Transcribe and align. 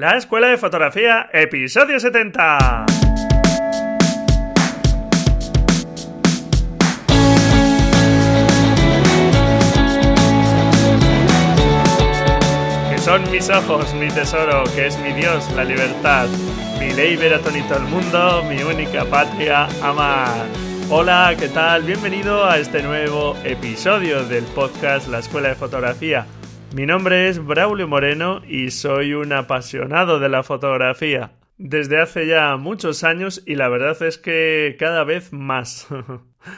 La 0.00 0.16
Escuela 0.16 0.46
de 0.46 0.56
Fotografía, 0.56 1.28
episodio 1.30 2.00
70. 2.00 2.86
Que 12.90 12.98
son 12.98 13.30
mis 13.30 13.50
ojos, 13.50 13.92
mi 13.92 14.08
tesoro, 14.08 14.64
que 14.74 14.86
es 14.86 14.98
mi 15.00 15.12
Dios, 15.12 15.52
la 15.54 15.64
libertad. 15.64 16.28
Mi 16.78 16.94
ley 16.94 17.16
ver 17.16 17.34
a 17.34 17.40
todo 17.40 17.54
el 17.54 17.82
mundo, 17.82 18.42
mi 18.48 18.62
única 18.62 19.04
patria, 19.04 19.68
amar. 19.82 20.46
Hola, 20.88 21.34
¿qué 21.38 21.50
tal? 21.50 21.82
Bienvenido 21.82 22.48
a 22.48 22.56
este 22.56 22.82
nuevo 22.82 23.36
episodio 23.44 24.24
del 24.24 24.44
podcast 24.44 25.08
La 25.08 25.18
Escuela 25.18 25.50
de 25.50 25.56
Fotografía. 25.56 26.26
Mi 26.72 26.86
nombre 26.86 27.28
es 27.28 27.44
Braulio 27.44 27.88
Moreno 27.88 28.42
y 28.46 28.70
soy 28.70 29.12
un 29.14 29.32
apasionado 29.32 30.20
de 30.20 30.28
la 30.28 30.44
fotografía. 30.44 31.32
Desde 31.58 32.00
hace 32.00 32.28
ya 32.28 32.56
muchos 32.58 33.02
años 33.02 33.42
y 33.44 33.56
la 33.56 33.68
verdad 33.68 34.00
es 34.02 34.18
que 34.18 34.76
cada 34.78 35.02
vez 35.02 35.32
más. 35.32 35.88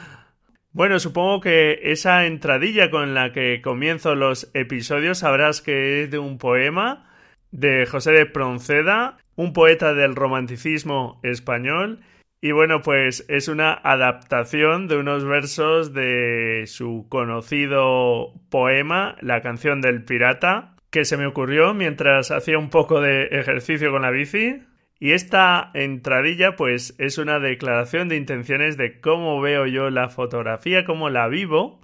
bueno, 0.71 0.99
supongo 0.99 1.41
que 1.41 1.79
esa 1.91 2.27
entradilla 2.27 2.91
con 2.91 3.15
la 3.15 3.31
que 3.31 3.59
comienzo 3.63 4.13
los 4.13 4.51
episodios 4.53 5.17
sabrás 5.17 5.63
que 5.63 6.03
es 6.03 6.11
de 6.11 6.19
un 6.19 6.37
poema 6.37 7.09
de 7.49 7.87
José 7.87 8.11
de 8.11 8.27
Pronceda, 8.27 9.17
un 9.35 9.51
poeta 9.51 9.95
del 9.95 10.15
romanticismo 10.15 11.19
español 11.23 12.01
y 12.43 12.51
bueno, 12.51 12.81
pues 12.81 13.23
es 13.29 13.47
una 13.47 13.71
adaptación 13.71 14.89
de 14.89 14.97
unos 14.97 15.23
versos 15.23 15.93
de 15.93 16.63
su 16.65 17.05
conocido 17.07 18.33
poema, 18.49 19.15
La 19.21 19.39
canción 19.41 19.79
del 19.79 20.03
pirata, 20.03 20.75
que 20.89 21.05
se 21.05 21.15
me 21.15 21.25
ocurrió 21.25 21.73
mientras 21.73 22.31
hacía 22.31 22.57
un 22.57 22.69
poco 22.69 22.99
de 22.99 23.27
ejercicio 23.27 23.91
con 23.91 24.01
la 24.01 24.11
bici. 24.11 24.61
Y 24.99 25.13
esta 25.13 25.71
entradilla 25.73 26.57
pues 26.57 26.95
es 26.97 27.17
una 27.17 27.39
declaración 27.39 28.09
de 28.09 28.17
intenciones 28.17 28.75
de 28.75 28.99
cómo 28.99 29.39
veo 29.39 29.65
yo 29.65 29.89
la 29.89 30.09
fotografía, 30.09 30.83
cómo 30.83 31.09
la 31.09 31.29
vivo. 31.29 31.79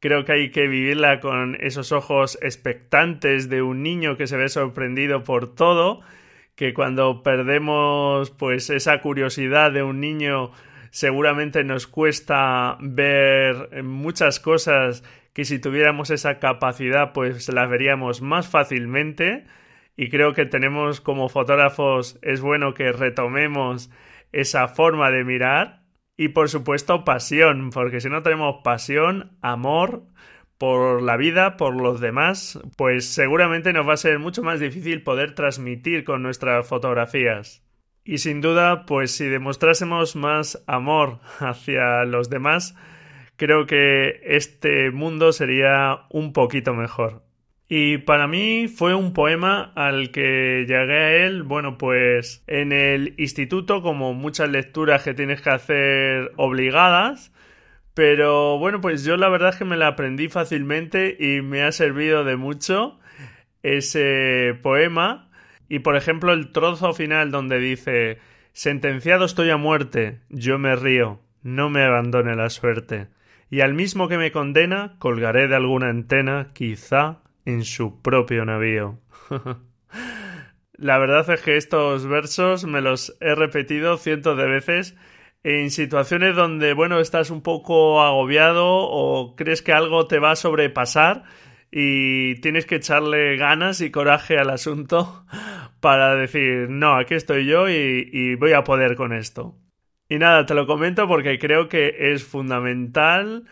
Creo 0.00 0.24
que 0.24 0.32
hay 0.32 0.50
que 0.50 0.66
vivirla 0.66 1.20
con 1.20 1.58
esos 1.60 1.92
ojos 1.92 2.38
expectantes 2.40 3.50
de 3.50 3.60
un 3.60 3.82
niño 3.82 4.16
que 4.16 4.28
se 4.28 4.38
ve 4.38 4.48
sorprendido 4.48 5.24
por 5.24 5.54
todo 5.54 6.00
que 6.56 6.74
cuando 6.74 7.22
perdemos 7.22 8.30
pues 8.30 8.70
esa 8.70 9.00
curiosidad 9.00 9.72
de 9.72 9.82
un 9.82 10.00
niño 10.00 10.52
seguramente 10.90 11.64
nos 11.64 11.86
cuesta 11.86 12.76
ver 12.80 13.82
muchas 13.82 14.38
cosas 14.38 15.02
que 15.32 15.44
si 15.44 15.58
tuviéramos 15.58 16.10
esa 16.10 16.38
capacidad 16.38 17.12
pues 17.12 17.48
las 17.48 17.68
veríamos 17.68 18.22
más 18.22 18.48
fácilmente. 18.48 19.44
Y 19.96 20.08
creo 20.08 20.32
que 20.32 20.46
tenemos 20.46 21.00
como 21.00 21.28
fotógrafos 21.28 22.18
es 22.22 22.40
bueno 22.40 22.74
que 22.74 22.92
retomemos 22.92 23.90
esa 24.32 24.68
forma 24.68 25.10
de 25.10 25.24
mirar 25.24 25.82
y 26.16 26.28
por 26.28 26.48
supuesto 26.48 27.04
pasión 27.04 27.70
porque 27.70 28.00
si 28.00 28.08
no 28.08 28.22
tenemos 28.22 28.56
pasión 28.62 29.36
amor 29.42 30.04
por 30.58 31.02
la 31.02 31.16
vida, 31.16 31.56
por 31.56 31.74
los 31.74 32.00
demás, 32.00 32.58
pues 32.76 33.06
seguramente 33.06 33.72
nos 33.72 33.88
va 33.88 33.94
a 33.94 33.98
ser 33.98 34.18
mucho 34.18 34.42
más 34.42 34.60
difícil 34.60 35.02
poder 35.02 35.34
transmitir 35.34 36.04
con 36.04 36.22
nuestras 36.22 36.66
fotografías. 36.66 37.62
Y 38.04 38.18
sin 38.18 38.40
duda, 38.40 38.84
pues 38.86 39.12
si 39.12 39.24
demostrásemos 39.26 40.14
más 40.14 40.62
amor 40.66 41.20
hacia 41.38 42.04
los 42.04 42.30
demás, 42.30 42.76
creo 43.36 43.66
que 43.66 44.20
este 44.24 44.90
mundo 44.90 45.32
sería 45.32 46.02
un 46.10 46.32
poquito 46.32 46.74
mejor. 46.74 47.22
Y 47.66 47.98
para 47.98 48.28
mí 48.28 48.68
fue 48.68 48.94
un 48.94 49.14
poema 49.14 49.72
al 49.74 50.10
que 50.10 50.66
llegué 50.68 50.98
a 50.98 51.26
él, 51.26 51.42
bueno, 51.42 51.78
pues 51.78 52.44
en 52.46 52.72
el 52.72 53.14
instituto, 53.16 53.80
como 53.80 54.12
muchas 54.12 54.50
lecturas 54.50 55.02
que 55.02 55.14
tienes 55.14 55.40
que 55.40 55.50
hacer 55.50 56.32
obligadas, 56.36 57.32
pero 57.94 58.58
bueno, 58.58 58.80
pues 58.80 59.04
yo 59.04 59.16
la 59.16 59.28
verdad 59.28 59.50
es 59.50 59.56
que 59.56 59.64
me 59.64 59.76
la 59.76 59.88
aprendí 59.88 60.28
fácilmente 60.28 61.16
y 61.18 61.42
me 61.42 61.62
ha 61.62 61.70
servido 61.70 62.24
de 62.24 62.36
mucho 62.36 62.98
ese 63.62 64.58
poema. 64.62 65.30
Y 65.68 65.78
por 65.78 65.96
ejemplo, 65.96 66.32
el 66.32 66.50
trozo 66.50 66.92
final 66.92 67.30
donde 67.30 67.60
dice: 67.60 68.18
Sentenciado 68.52 69.24
estoy 69.24 69.50
a 69.50 69.56
muerte, 69.56 70.20
yo 70.28 70.58
me 70.58 70.74
río, 70.74 71.20
no 71.42 71.70
me 71.70 71.84
abandone 71.84 72.34
la 72.34 72.50
suerte. 72.50 73.08
Y 73.48 73.60
al 73.60 73.74
mismo 73.74 74.08
que 74.08 74.18
me 74.18 74.32
condena, 74.32 74.96
colgaré 74.98 75.46
de 75.46 75.54
alguna 75.54 75.88
antena, 75.88 76.50
quizá 76.52 77.20
en 77.44 77.64
su 77.64 78.02
propio 78.02 78.44
navío. 78.44 78.98
la 80.72 80.98
verdad 80.98 81.28
es 81.30 81.42
que 81.42 81.56
estos 81.56 82.06
versos 82.06 82.64
me 82.64 82.80
los 82.80 83.16
he 83.20 83.36
repetido 83.36 83.96
cientos 83.98 84.36
de 84.36 84.46
veces 84.46 84.96
en 85.44 85.70
situaciones 85.70 86.34
donde, 86.34 86.72
bueno, 86.72 86.98
estás 87.00 87.30
un 87.30 87.42
poco 87.42 88.02
agobiado 88.02 88.66
o 88.66 89.36
crees 89.36 89.60
que 89.60 89.72
algo 89.72 90.06
te 90.06 90.18
va 90.18 90.32
a 90.32 90.36
sobrepasar 90.36 91.24
y 91.70 92.36
tienes 92.40 92.64
que 92.64 92.76
echarle 92.76 93.36
ganas 93.36 93.82
y 93.82 93.90
coraje 93.90 94.38
al 94.38 94.48
asunto 94.48 95.26
para 95.80 96.16
decir, 96.16 96.70
no, 96.70 96.96
aquí 96.96 97.14
estoy 97.14 97.44
yo 97.44 97.68
y, 97.68 98.34
voy 98.36 98.52
a 98.52 98.64
poder 98.64 98.96
con 98.96 99.12
esto. 99.12 99.58
Y 100.08 100.18
nada, 100.18 100.46
te 100.46 100.54
lo 100.54 100.66
comento 100.66 101.06
porque 101.06 101.38
creo 101.38 101.68
que 101.68 101.94
es 102.12 102.24
fundamental 102.24 103.44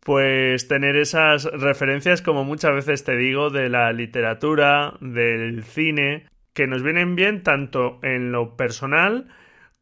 pues 0.00 0.68
tener 0.68 0.96
esas 0.96 1.44
referencias 1.44 2.22
como 2.22 2.44
muchas 2.44 2.74
veces 2.74 3.04
te 3.04 3.16
digo 3.16 3.50
de 3.50 3.68
la 3.68 3.92
literatura, 3.92 4.94
del 5.00 5.62
cine, 5.64 6.26
que 6.54 6.66
nos 6.66 6.82
vienen 6.82 7.14
bien 7.16 7.42
tanto 7.42 8.00
en 8.02 8.32
lo 8.32 8.56
personal 8.56 9.28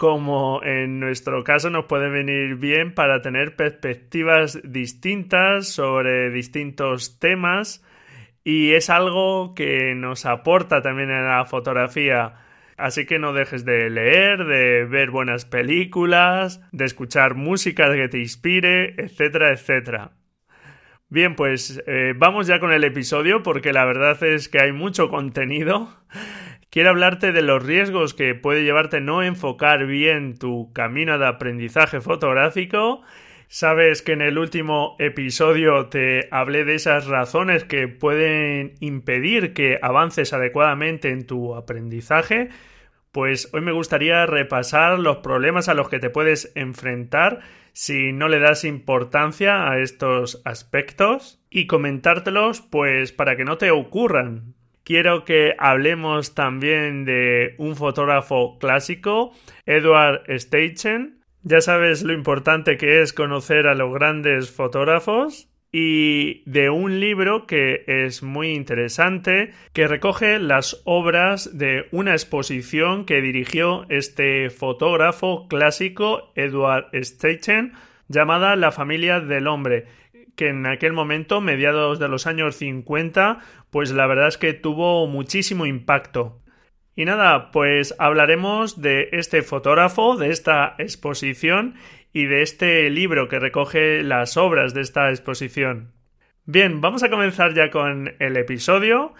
como 0.00 0.62
en 0.62 0.98
nuestro 0.98 1.44
caso 1.44 1.68
nos 1.68 1.84
puede 1.84 2.08
venir 2.08 2.54
bien 2.54 2.94
para 2.94 3.20
tener 3.20 3.54
perspectivas 3.54 4.58
distintas 4.64 5.68
sobre 5.68 6.30
distintos 6.30 7.18
temas 7.18 7.84
y 8.42 8.72
es 8.72 8.88
algo 8.88 9.54
que 9.54 9.94
nos 9.94 10.24
aporta 10.24 10.80
también 10.80 11.10
en 11.10 11.28
la 11.28 11.44
fotografía. 11.44 12.32
Así 12.78 13.04
que 13.04 13.18
no 13.18 13.34
dejes 13.34 13.66
de 13.66 13.90
leer, 13.90 14.46
de 14.46 14.86
ver 14.86 15.10
buenas 15.10 15.44
películas, 15.44 16.62
de 16.72 16.86
escuchar 16.86 17.34
música 17.34 17.92
que 17.92 18.08
te 18.08 18.20
inspire, 18.20 18.94
etcétera, 18.96 19.52
etcétera. 19.52 20.12
Bien, 21.10 21.36
pues 21.36 21.82
eh, 21.86 22.14
vamos 22.16 22.46
ya 22.46 22.58
con 22.58 22.72
el 22.72 22.84
episodio 22.84 23.42
porque 23.42 23.74
la 23.74 23.84
verdad 23.84 24.22
es 24.22 24.48
que 24.48 24.62
hay 24.62 24.72
mucho 24.72 25.10
contenido 25.10 25.94
quiero 26.70 26.90
hablarte 26.90 27.32
de 27.32 27.42
los 27.42 27.62
riesgos 27.62 28.14
que 28.14 28.34
puede 28.34 28.62
llevarte 28.62 29.00
no 29.00 29.22
enfocar 29.22 29.86
bien 29.86 30.38
tu 30.38 30.72
camino 30.72 31.18
de 31.18 31.26
aprendizaje 31.26 32.00
fotográfico. 32.00 33.02
Sabes 33.48 34.02
que 34.02 34.12
en 34.12 34.22
el 34.22 34.38
último 34.38 34.94
episodio 35.00 35.86
te 35.86 36.28
hablé 36.30 36.64
de 36.64 36.76
esas 36.76 37.06
razones 37.06 37.64
que 37.64 37.88
pueden 37.88 38.74
impedir 38.78 39.52
que 39.52 39.78
avances 39.82 40.32
adecuadamente 40.32 41.10
en 41.10 41.26
tu 41.26 41.56
aprendizaje. 41.56 42.48
Pues 43.10 43.50
hoy 43.52 43.60
me 43.60 43.72
gustaría 43.72 44.24
repasar 44.26 45.00
los 45.00 45.16
problemas 45.16 45.68
a 45.68 45.74
los 45.74 45.88
que 45.88 45.98
te 45.98 46.10
puedes 46.10 46.52
enfrentar 46.54 47.40
si 47.72 48.12
no 48.12 48.28
le 48.28 48.38
das 48.38 48.64
importancia 48.64 49.68
a 49.68 49.80
estos 49.80 50.42
aspectos 50.44 51.42
y 51.50 51.66
comentártelos 51.66 52.60
pues 52.60 53.10
para 53.10 53.36
que 53.36 53.44
no 53.44 53.58
te 53.58 53.72
ocurran 53.72 54.54
quiero 54.90 55.24
que 55.24 55.54
hablemos 55.56 56.34
también 56.34 57.04
de 57.04 57.54
un 57.58 57.76
fotógrafo 57.76 58.58
clásico, 58.58 59.32
Edward 59.64 60.22
Steichen. 60.36 61.20
Ya 61.44 61.60
sabes 61.60 62.02
lo 62.02 62.12
importante 62.12 62.76
que 62.76 63.00
es 63.00 63.12
conocer 63.12 63.68
a 63.68 63.76
los 63.76 63.94
grandes 63.94 64.50
fotógrafos 64.50 65.48
y 65.70 66.42
de 66.50 66.70
un 66.70 66.98
libro 66.98 67.46
que 67.46 67.84
es 67.86 68.24
muy 68.24 68.50
interesante, 68.50 69.52
que 69.72 69.86
recoge 69.86 70.40
las 70.40 70.82
obras 70.86 71.56
de 71.56 71.86
una 71.92 72.10
exposición 72.10 73.04
que 73.04 73.20
dirigió 73.20 73.86
este 73.90 74.50
fotógrafo 74.50 75.46
clásico 75.46 76.32
Edward 76.34 76.86
Steichen 77.00 77.74
llamada 78.08 78.56
La 78.56 78.72
familia 78.72 79.20
del 79.20 79.46
hombre 79.46 79.86
que 80.40 80.48
en 80.48 80.64
aquel 80.64 80.94
momento, 80.94 81.42
mediados 81.42 81.98
de 81.98 82.08
los 82.08 82.26
años 82.26 82.56
50, 82.56 83.40
pues 83.68 83.92
la 83.92 84.06
verdad 84.06 84.28
es 84.28 84.38
que 84.38 84.54
tuvo 84.54 85.06
muchísimo 85.06 85.66
impacto. 85.66 86.40
Y 86.96 87.04
nada, 87.04 87.50
pues 87.50 87.94
hablaremos 87.98 88.80
de 88.80 89.10
este 89.12 89.42
fotógrafo, 89.42 90.16
de 90.16 90.30
esta 90.30 90.76
exposición 90.78 91.74
y 92.14 92.24
de 92.24 92.40
este 92.40 92.88
libro 92.88 93.28
que 93.28 93.38
recoge 93.38 94.02
las 94.02 94.38
obras 94.38 94.72
de 94.72 94.80
esta 94.80 95.10
exposición. 95.10 95.92
Bien, 96.46 96.80
vamos 96.80 97.02
a 97.02 97.10
comenzar 97.10 97.52
ya 97.52 97.68
con 97.68 98.14
el 98.18 98.38
episodio 98.38 99.12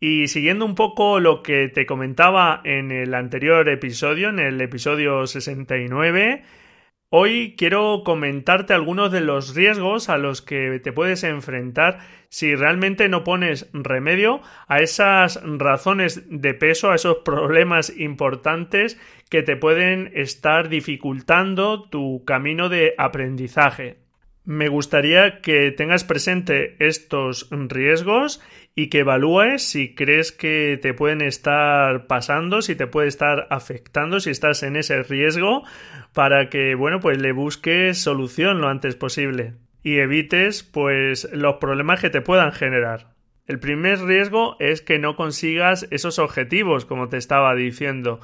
y 0.00 0.28
siguiendo 0.28 0.64
un 0.64 0.74
poco 0.74 1.20
lo 1.20 1.42
que 1.42 1.68
te 1.68 1.84
comentaba 1.84 2.62
en 2.64 2.90
el 2.90 3.12
anterior 3.12 3.68
episodio, 3.68 4.30
en 4.30 4.38
el 4.38 4.58
episodio 4.62 5.26
69, 5.26 6.44
Hoy 7.14 7.56
quiero 7.58 8.04
comentarte 8.06 8.72
algunos 8.72 9.12
de 9.12 9.20
los 9.20 9.54
riesgos 9.54 10.08
a 10.08 10.16
los 10.16 10.40
que 10.40 10.80
te 10.82 10.94
puedes 10.94 11.24
enfrentar 11.24 11.98
si 12.30 12.54
realmente 12.54 13.10
no 13.10 13.22
pones 13.22 13.68
remedio 13.74 14.40
a 14.66 14.78
esas 14.78 15.38
razones 15.44 16.22
de 16.30 16.54
peso, 16.54 16.90
a 16.90 16.94
esos 16.94 17.18
problemas 17.18 17.94
importantes 17.98 18.98
que 19.28 19.42
te 19.42 19.56
pueden 19.56 20.10
estar 20.14 20.70
dificultando 20.70 21.82
tu 21.82 22.24
camino 22.24 22.70
de 22.70 22.94
aprendizaje. 22.96 24.01
Me 24.44 24.68
gustaría 24.68 25.40
que 25.40 25.70
tengas 25.70 26.02
presente 26.02 26.76
estos 26.84 27.48
riesgos 27.50 28.40
y 28.74 28.88
que 28.88 29.00
evalúes 29.00 29.62
si 29.62 29.94
crees 29.94 30.32
que 30.32 30.78
te 30.82 30.94
pueden 30.94 31.20
estar 31.20 32.08
pasando, 32.08 32.60
si 32.60 32.74
te 32.74 32.88
puede 32.88 33.06
estar 33.06 33.46
afectando, 33.50 34.18
si 34.18 34.30
estás 34.30 34.64
en 34.64 34.74
ese 34.76 35.02
riesgo, 35.04 35.62
para 36.12 36.48
que, 36.48 36.74
bueno, 36.74 36.98
pues 36.98 37.18
le 37.18 37.32
busques 37.32 37.98
solución 37.98 38.60
lo 38.60 38.68
antes 38.68 38.96
posible 38.96 39.54
y 39.84 39.98
evites, 39.98 40.62
pues, 40.62 41.28
los 41.32 41.56
problemas 41.56 42.00
que 42.00 42.10
te 42.10 42.20
puedan 42.20 42.52
generar. 42.52 43.14
El 43.46 43.58
primer 43.58 44.00
riesgo 44.00 44.56
es 44.60 44.80
que 44.82 44.98
no 44.98 45.16
consigas 45.16 45.86
esos 45.90 46.18
objetivos, 46.18 46.84
como 46.84 47.08
te 47.08 47.16
estaba 47.16 47.54
diciendo. 47.54 48.20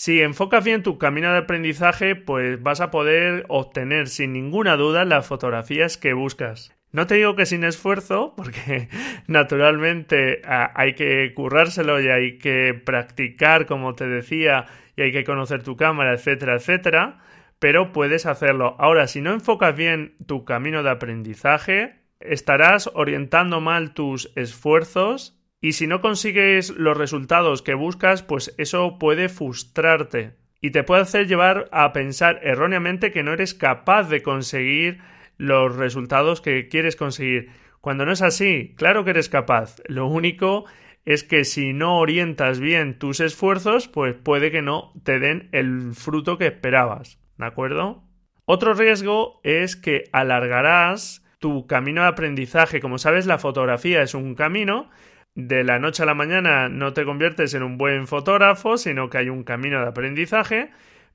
Si 0.00 0.22
enfocas 0.22 0.64
bien 0.64 0.84
tu 0.84 0.96
camino 0.96 1.32
de 1.32 1.38
aprendizaje, 1.38 2.14
pues 2.14 2.62
vas 2.62 2.80
a 2.80 2.92
poder 2.92 3.44
obtener 3.48 4.06
sin 4.06 4.32
ninguna 4.32 4.76
duda 4.76 5.04
las 5.04 5.26
fotografías 5.26 5.96
que 5.96 6.12
buscas. 6.12 6.72
No 6.92 7.08
te 7.08 7.16
digo 7.16 7.34
que 7.34 7.46
sin 7.46 7.64
esfuerzo, 7.64 8.32
porque 8.36 8.90
naturalmente 9.26 10.40
hay 10.46 10.94
que 10.94 11.34
currárselo 11.34 12.00
y 12.00 12.06
hay 12.06 12.38
que 12.38 12.74
practicar, 12.74 13.66
como 13.66 13.96
te 13.96 14.06
decía, 14.06 14.66
y 14.94 15.02
hay 15.02 15.10
que 15.10 15.24
conocer 15.24 15.64
tu 15.64 15.76
cámara, 15.76 16.14
etcétera, 16.14 16.54
etcétera, 16.54 17.18
pero 17.58 17.90
puedes 17.90 18.24
hacerlo. 18.24 18.76
Ahora, 18.78 19.08
si 19.08 19.20
no 19.20 19.32
enfocas 19.32 19.74
bien 19.74 20.14
tu 20.28 20.44
camino 20.44 20.84
de 20.84 20.90
aprendizaje, 20.90 21.96
estarás 22.20 22.88
orientando 22.94 23.60
mal 23.60 23.94
tus 23.94 24.30
esfuerzos 24.36 25.37
y 25.60 25.72
si 25.72 25.86
no 25.86 26.00
consigues 26.00 26.70
los 26.70 26.96
resultados 26.96 27.62
que 27.62 27.74
buscas, 27.74 28.22
pues 28.22 28.54
eso 28.58 28.98
puede 28.98 29.28
frustrarte 29.28 30.36
y 30.60 30.70
te 30.70 30.84
puede 30.84 31.02
hacer 31.02 31.26
llevar 31.26 31.68
a 31.72 31.92
pensar 31.92 32.40
erróneamente 32.42 33.12
que 33.12 33.22
no 33.22 33.32
eres 33.32 33.54
capaz 33.54 34.08
de 34.08 34.22
conseguir 34.22 34.98
los 35.36 35.76
resultados 35.76 36.40
que 36.40 36.68
quieres 36.68 36.96
conseguir. 36.96 37.50
Cuando 37.80 38.04
no 38.04 38.12
es 38.12 38.22
así, 38.22 38.74
claro 38.76 39.04
que 39.04 39.10
eres 39.10 39.28
capaz. 39.28 39.76
Lo 39.86 40.06
único 40.06 40.64
es 41.04 41.24
que 41.24 41.44
si 41.44 41.72
no 41.72 41.98
orientas 41.98 42.60
bien 42.60 42.98
tus 42.98 43.20
esfuerzos, 43.20 43.88
pues 43.88 44.14
puede 44.14 44.50
que 44.50 44.62
no 44.62 44.92
te 45.04 45.18
den 45.18 45.48
el 45.52 45.94
fruto 45.94 46.38
que 46.38 46.48
esperabas. 46.48 47.20
¿De 47.36 47.46
acuerdo? 47.46 48.04
Otro 48.44 48.74
riesgo 48.74 49.40
es 49.44 49.76
que 49.76 50.04
alargarás 50.12 51.24
tu 51.38 51.66
camino 51.66 52.02
de 52.02 52.08
aprendizaje. 52.08 52.80
Como 52.80 52.98
sabes, 52.98 53.26
la 53.26 53.38
fotografía 53.38 54.02
es 54.02 54.14
un 54.14 54.34
camino 54.34 54.90
de 55.38 55.62
la 55.62 55.78
noche 55.78 56.02
a 56.02 56.06
la 56.06 56.14
mañana 56.14 56.68
no 56.68 56.92
te 56.94 57.04
conviertes 57.04 57.54
en 57.54 57.62
un 57.62 57.78
buen 57.78 58.08
fotógrafo, 58.08 58.76
sino 58.76 59.08
que 59.08 59.18
hay 59.18 59.28
un 59.28 59.44
camino 59.44 59.80
de 59.80 59.86
aprendizaje, 59.86 60.72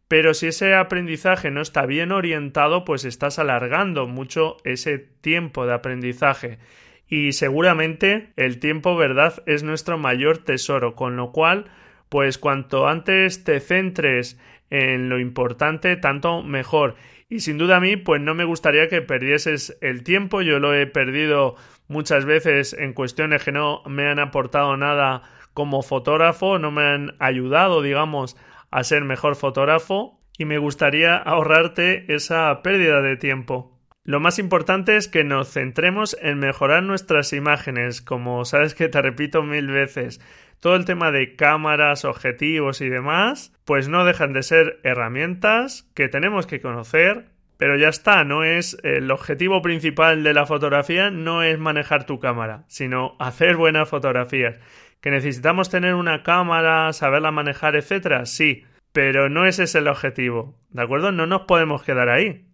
pero 0.07 0.33
si 0.33 0.47
ese 0.47 0.75
aprendizaje 0.75 1.51
no 1.51 1.59
está 1.59 1.85
bien 1.85 2.13
orientado, 2.13 2.85
pues 2.85 3.03
estás 3.03 3.37
alargando 3.37 4.07
mucho 4.07 4.55
ese 4.63 4.97
tiempo 4.97 5.65
de 5.65 5.73
aprendizaje. 5.73 6.57
Y 7.05 7.33
seguramente 7.33 8.29
el 8.37 8.59
tiempo, 8.59 8.95
¿verdad?, 8.95 9.43
es 9.45 9.63
nuestro 9.63 9.97
mayor 9.97 10.37
tesoro, 10.37 10.95
con 10.95 11.17
lo 11.17 11.33
cual, 11.33 11.65
pues 12.07 12.37
cuanto 12.37 12.87
antes 12.87 13.43
te 13.43 13.59
centres 13.59 14.39
en 14.69 15.09
lo 15.09 15.19
importante, 15.19 15.97
tanto 15.97 16.43
mejor. 16.43 16.95
Y 17.27 17.41
sin 17.41 17.57
duda 17.57 17.75
a 17.77 17.81
mí, 17.81 17.97
pues 17.97 18.21
no 18.21 18.35
me 18.35 18.45
gustaría 18.45 18.87
que 18.87 19.01
perdieses 19.01 19.77
el 19.81 20.03
tiempo. 20.03 20.41
Yo 20.41 20.59
lo 20.59 20.73
he 20.73 20.85
perdido 20.87 21.55
muchas 21.93 22.25
veces 22.25 22.73
en 22.73 22.91
cuestiones 22.91 23.43
que 23.43 23.53
no 23.53 23.83
me 23.85 24.09
han 24.09 24.19
aportado 24.19 24.75
nada 24.75 25.21
como 25.53 25.83
fotógrafo, 25.83 26.59
no 26.59 26.71
me 26.71 26.83
han 26.83 27.15
ayudado, 27.19 27.81
digamos, 27.81 28.35
a 28.71 28.83
ser 28.83 29.05
mejor 29.05 29.35
fotógrafo. 29.35 30.19
Y 30.35 30.45
me 30.45 30.57
gustaría 30.57 31.15
ahorrarte 31.15 32.11
esa 32.11 32.61
pérdida 32.63 33.01
de 33.01 33.17
tiempo. 33.17 33.79
Lo 34.03 34.19
más 34.19 34.39
importante 34.39 34.97
es 34.97 35.07
que 35.07 35.23
nos 35.23 35.53
centremos 35.53 36.17
en 36.21 36.39
mejorar 36.39 36.81
nuestras 36.81 37.31
imágenes, 37.33 38.01
como 38.01 38.43
sabes 38.43 38.73
que 38.73 38.89
te 38.89 39.01
repito 39.01 39.43
mil 39.43 39.67
veces. 39.67 40.19
Todo 40.59 40.75
el 40.75 40.85
tema 40.85 41.11
de 41.11 41.35
cámaras, 41.35 42.03
objetivos 42.03 42.81
y 42.81 42.89
demás, 42.89 43.53
pues 43.63 43.89
no 43.89 44.03
dejan 44.05 44.33
de 44.33 44.41
ser 44.41 44.79
herramientas 44.83 45.87
que 45.93 46.09
tenemos 46.09 46.47
que 46.47 46.61
conocer, 46.61 47.29
pero 47.63 47.77
ya 47.77 47.87
está, 47.87 48.25
no 48.25 48.43
es 48.43 48.77
el 48.83 49.09
objetivo 49.09 49.61
principal 49.61 50.21
de 50.21 50.33
la 50.33 50.45
fotografía 50.45 51.09
no 51.11 51.43
es 51.43 51.57
manejar 51.57 52.05
tu 52.05 52.19
cámara, 52.19 52.65
sino 52.67 53.15
hacer 53.19 53.55
buenas 53.55 53.87
fotografías. 53.87 54.57
Que 54.99 55.11
necesitamos 55.11 55.69
tener 55.69 55.95
una 55.95 56.23
cámara, 56.23 56.91
saberla 56.91 57.31
manejar, 57.31 57.77
etcétera, 57.77 58.25
sí, 58.25 58.65
pero 58.91 59.29
no 59.29 59.45
ese 59.45 59.63
es 59.63 59.75
el 59.75 59.87
objetivo, 59.87 60.59
¿de 60.71 60.81
acuerdo? 60.81 61.13
No 61.13 61.25
nos 61.25 61.43
podemos 61.43 61.83
quedar 61.83 62.09
ahí. 62.09 62.49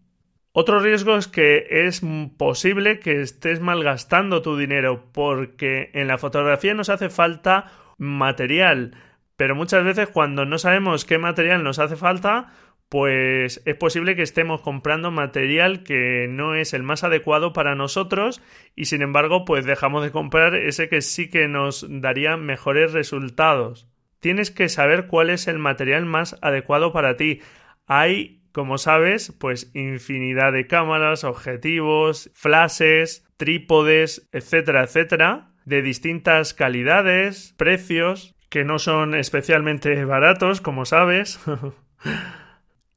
Otro 0.52 0.78
riesgo 0.78 1.18
es 1.18 1.28
que 1.28 1.66
es 1.88 2.04
posible 2.38 3.00
que 3.00 3.20
estés 3.20 3.62
malgastando 3.62 4.44
tu 4.44 4.58
dinero 4.58 5.10
porque 5.12 5.90
en 5.96 6.08
la 6.08 6.20
fotografía 6.20 6.76
nos 6.76 6.90
hace 6.90 7.10
falta 7.10 7.72
material, 7.98 8.92
pero 9.38 9.56
muchas 9.56 9.84
veces 9.84 10.10
cuando 10.10 10.46
no 10.46 10.60
sabemos 10.60 11.04
qué 11.04 11.18
material 11.18 11.64
nos 11.64 11.80
hace 11.80 11.96
falta, 11.96 12.54
pues 12.90 13.62
es 13.66 13.76
posible 13.76 14.16
que 14.16 14.24
estemos 14.24 14.62
comprando 14.62 15.12
material 15.12 15.84
que 15.84 16.28
no 16.28 16.56
es 16.56 16.74
el 16.74 16.82
más 16.82 17.04
adecuado 17.04 17.54
para 17.54 17.76
nosotros 17.76 18.42
y 18.76 18.86
sin 18.86 19.04
embargo 19.04 19.46
pues 19.46 19.64
dejamos 19.64 20.04
de 20.04 20.10
comprar 20.10 20.56
ese 20.56 20.90
que 20.90 21.02
sí 21.02 21.30
que 21.30 21.48
nos 21.48 21.86
daría 21.88 22.36
mejores 22.36 22.92
resultados. 22.92 23.88
Tienes 24.20 24.50
que 24.50 24.70
saber 24.70 25.06
cuál 25.06 25.30
es 25.30 25.48
el 25.48 25.60
material 25.60 26.06
más 26.06 26.38
adecuado 26.42 26.92
para 26.92 27.16
ti. 27.16 27.42
Hay, 27.86 28.42
como 28.52 28.80
sabes, 28.80 29.34
pues 29.40 29.72
infinidad 29.76 30.52
de 30.52 30.68
cámaras, 30.68 31.24
objetivos, 31.24 32.32
flashes, 32.34 33.24
trípodes, 33.38 34.28
etcétera, 34.34 34.84
etcétera, 34.84 35.52
de 35.64 35.84
distintas 35.84 36.54
calidades, 36.54 37.54
precios, 37.56 38.36
que 38.50 38.66
no 38.66 38.80
son 38.80 39.14
especialmente 39.14 40.04
baratos, 40.04 40.60
como 40.60 40.86
sabes. 40.86 41.40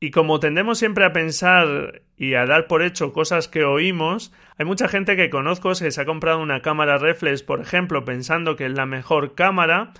Y 0.02 0.10
como 0.10 0.40
tendemos 0.40 0.80
siempre 0.80 1.04
a 1.04 1.12
pensar 1.12 2.02
y 2.16 2.34
a 2.34 2.44
dar 2.44 2.66
por 2.66 2.82
hecho 2.82 3.12
cosas 3.12 3.46
que 3.46 3.62
oímos, 3.62 4.32
hay 4.58 4.66
mucha 4.66 4.88
gente 4.88 5.14
que 5.14 5.30
conozco 5.30 5.68
que 5.74 5.92
se 5.92 6.00
ha 6.00 6.04
comprado 6.04 6.40
una 6.40 6.60
cámara 6.60 6.98
reflex, 6.98 7.44
por 7.44 7.60
ejemplo, 7.60 8.04
pensando 8.04 8.56
que 8.56 8.66
es 8.66 8.72
la 8.72 8.84
mejor 8.84 9.36
cámara 9.36 9.92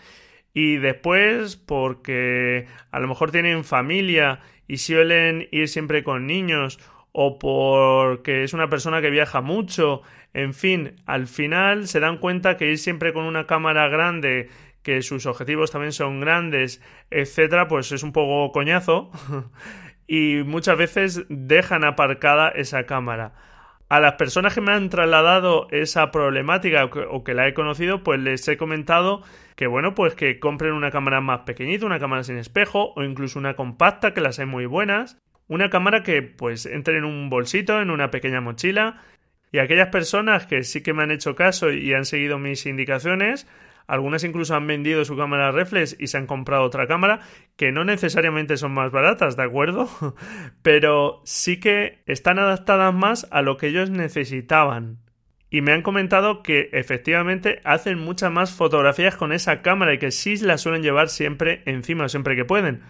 y 0.52 0.78
después 0.78 1.54
porque 1.54 2.66
a 2.90 2.99
lo 2.99 3.06
mejor 3.06 3.31
tienen 3.31 3.62
familia 3.62 4.41
y 4.67 4.79
suelen 4.79 5.46
ir 5.53 5.69
siempre 5.69 6.03
con 6.03 6.26
niños 6.26 6.81
o 7.12 7.38
porque 7.38 8.43
es 8.43 8.55
una 8.55 8.69
persona 8.69 9.03
que 9.03 9.10
viaja 9.10 9.41
mucho, 9.41 10.03
en 10.34 10.53
fin, 10.53 10.96
al 11.06 11.29
final 11.29 11.86
se 11.86 12.00
dan 12.00 12.19
cuenta 12.19 12.56
que 12.56 12.72
ir 12.72 12.79
siempre 12.79 13.12
con 13.12 13.22
una 13.22 13.46
cámara 13.46 13.86
grande 13.86 14.48
que 14.82 15.00
sus 15.03 15.26
objetivos 15.26 15.70
también 15.70 15.93
son 15.93 16.20
grandes, 16.20 16.82
etcétera, 17.10 17.69
pues 17.69 17.93
es 17.93 18.03
un 18.03 18.12
poco 18.12 18.50
coñazo 18.53 19.12
y 20.12 20.42
muchas 20.44 20.76
veces 20.76 21.24
dejan 21.31 21.84
aparcada 21.84 22.50
esa 22.50 22.84
cámara. 22.84 23.32
A 23.88 23.98
las 23.98 24.16
personas 24.16 24.54
que 24.54 24.60
me 24.60 24.70
han 24.72 24.90
trasladado 24.90 25.69
esa 25.70 26.10
problemática 26.10 26.84
o 26.84 27.24
que, 27.24 27.32
la 27.32 27.48
he 27.48 27.54
conocido, 27.54 28.04
pues 28.04 28.20
les 28.20 28.46
he 28.46 28.58
comentado 28.58 29.22
que 29.56 29.66
bueno, 29.66 29.94
pues 29.94 30.14
que 30.14 30.38
compren 30.38 30.74
una 30.74 30.90
cámara 30.90 31.22
más 31.22 31.40
pequeñita, 31.40 31.86
una 31.86 31.98
cámara 31.98 32.24
sin 32.24 32.36
espejo 32.36 32.92
o 32.94 33.02
incluso 33.04 33.38
una 33.38 33.56
compacta, 33.56 34.12
que 34.12 34.20
las 34.20 34.38
hay 34.38 34.44
muy 34.44 34.66
buenas. 34.66 35.16
Una 35.48 35.70
cámara 35.70 36.02
que 36.02 36.20
pues 36.20 36.66
entre 36.66 36.98
en 36.98 37.04
un 37.04 37.31
bolsito, 37.31 37.81
en 37.81 37.88
una 37.88 38.10
pequeña 38.10 38.42
mochila. 38.42 39.00
Y 39.50 39.60
aquellas 39.60 39.88
personas 39.88 40.44
que 40.44 40.62
sí 40.62 40.82
que 40.82 40.92
me 40.92 41.04
han 41.04 41.10
hecho 41.10 41.34
caso 41.34 41.72
y 41.72 41.94
han 41.94 42.04
seguido 42.04 42.38
mis 42.38 42.66
indicaciones, 42.66 43.48
algunas 43.86 44.24
incluso 44.24 44.55
han 44.55 44.67
vendido 44.67 45.05
su 45.05 45.17
cámara 45.17 45.53
reflex 45.53 45.96
y 45.98 46.06
se 46.06 46.19
han 46.19 46.27
comprado 46.27 46.62
otra 46.65 46.86
cámara, 46.86 47.20
que 47.56 47.72
no 47.72 47.84
necesariamente 47.84 48.56
son 48.56 48.72
más 48.72 48.91
baratas, 48.91 49.36
¿de 49.36 49.43
acuerdo? 49.43 49.89
Pero 50.62 51.20
sí 51.24 51.60
que 51.60 52.03
están 52.06 52.39
adaptadas 52.39 52.94
más 52.94 53.29
a 53.31 53.43
lo 53.43 53.56
que 53.56 53.69
ellos 53.69 53.91
necesitaban. 53.91 54.98
Y 55.51 55.60
me 55.60 55.72
han 55.72 55.82
comentado 55.82 56.43
que 56.43 56.70
efectivamente 56.72 57.60
hacen 57.65 57.98
muchas 57.98 58.32
más 58.32 58.55
fotografías 58.55 59.17
con 59.17 59.32
esa 59.32 59.60
cámara 59.60 59.93
y 59.93 59.98
que 59.98 60.10
sí 60.10 60.36
la 60.39 60.56
suelen 60.56 60.82
llevar 60.82 61.10
siempre 61.10 61.62
encima, 61.67 62.08
siempre 62.08 62.36
que 62.36 62.46
pueden. 62.46 62.82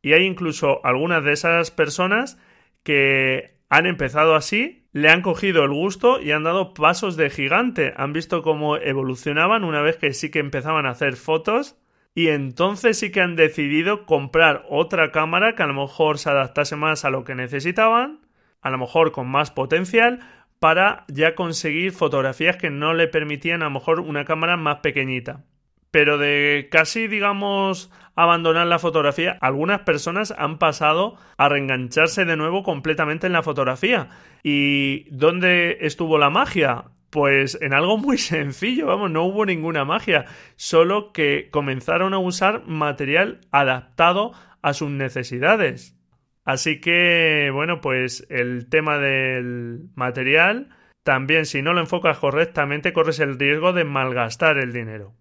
Y 0.00 0.14
hay 0.14 0.24
incluso 0.24 0.84
algunas 0.86 1.22
de 1.22 1.32
esas 1.32 1.70
personas 1.70 2.38
que 2.82 3.58
han 3.68 3.84
empezado 3.84 4.34
así 4.34 4.77
le 4.92 5.10
han 5.10 5.22
cogido 5.22 5.64
el 5.64 5.70
gusto 5.70 6.20
y 6.20 6.32
han 6.32 6.44
dado 6.44 6.74
pasos 6.74 7.16
de 7.16 7.30
gigante. 7.30 7.92
Han 7.96 8.12
visto 8.12 8.42
cómo 8.42 8.76
evolucionaban 8.76 9.64
una 9.64 9.82
vez 9.82 9.96
que 9.96 10.12
sí 10.12 10.30
que 10.30 10.38
empezaban 10.38 10.86
a 10.86 10.90
hacer 10.90 11.16
fotos 11.16 11.76
y 12.14 12.28
entonces 12.28 12.98
sí 12.98 13.12
que 13.12 13.20
han 13.20 13.36
decidido 13.36 14.06
comprar 14.06 14.64
otra 14.68 15.12
cámara 15.12 15.54
que 15.54 15.62
a 15.62 15.66
lo 15.66 15.74
mejor 15.74 16.18
se 16.18 16.30
adaptase 16.30 16.74
más 16.74 17.04
a 17.04 17.10
lo 17.10 17.24
que 17.24 17.34
necesitaban, 17.34 18.26
a 18.60 18.70
lo 18.70 18.78
mejor 18.78 19.12
con 19.12 19.28
más 19.28 19.50
potencial, 19.50 20.20
para 20.58 21.04
ya 21.08 21.34
conseguir 21.34 21.92
fotografías 21.92 22.56
que 22.56 22.70
no 22.70 22.94
le 22.94 23.06
permitían 23.06 23.62
a 23.62 23.66
lo 23.66 23.70
mejor 23.70 24.00
una 24.00 24.24
cámara 24.24 24.56
más 24.56 24.78
pequeñita. 24.78 25.44
Pero 25.90 26.18
de 26.18 26.68
casi, 26.70 27.06
digamos, 27.06 27.90
abandonar 28.18 28.66
la 28.66 28.80
fotografía, 28.80 29.38
algunas 29.40 29.82
personas 29.82 30.34
han 30.36 30.58
pasado 30.58 31.16
a 31.36 31.48
reengancharse 31.48 32.24
de 32.24 32.36
nuevo 32.36 32.64
completamente 32.64 33.28
en 33.28 33.32
la 33.32 33.44
fotografía. 33.44 34.08
¿Y 34.42 35.08
dónde 35.10 35.78
estuvo 35.82 36.18
la 36.18 36.28
magia? 36.28 36.86
Pues 37.10 37.56
en 37.62 37.72
algo 37.72 37.96
muy 37.96 38.18
sencillo, 38.18 38.86
vamos, 38.86 39.12
no 39.12 39.22
hubo 39.22 39.46
ninguna 39.46 39.84
magia, 39.84 40.24
solo 40.56 41.12
que 41.12 41.48
comenzaron 41.52 42.12
a 42.12 42.18
usar 42.18 42.66
material 42.66 43.38
adaptado 43.52 44.32
a 44.62 44.72
sus 44.72 44.90
necesidades. 44.90 45.96
Así 46.44 46.80
que, 46.80 47.50
bueno, 47.52 47.80
pues 47.80 48.26
el 48.30 48.68
tema 48.68 48.98
del 48.98 49.90
material, 49.94 50.70
también 51.04 51.46
si 51.46 51.62
no 51.62 51.72
lo 51.72 51.78
enfocas 51.78 52.18
correctamente, 52.18 52.92
corres 52.92 53.20
el 53.20 53.38
riesgo 53.38 53.72
de 53.72 53.84
malgastar 53.84 54.58
el 54.58 54.72
dinero. 54.72 55.14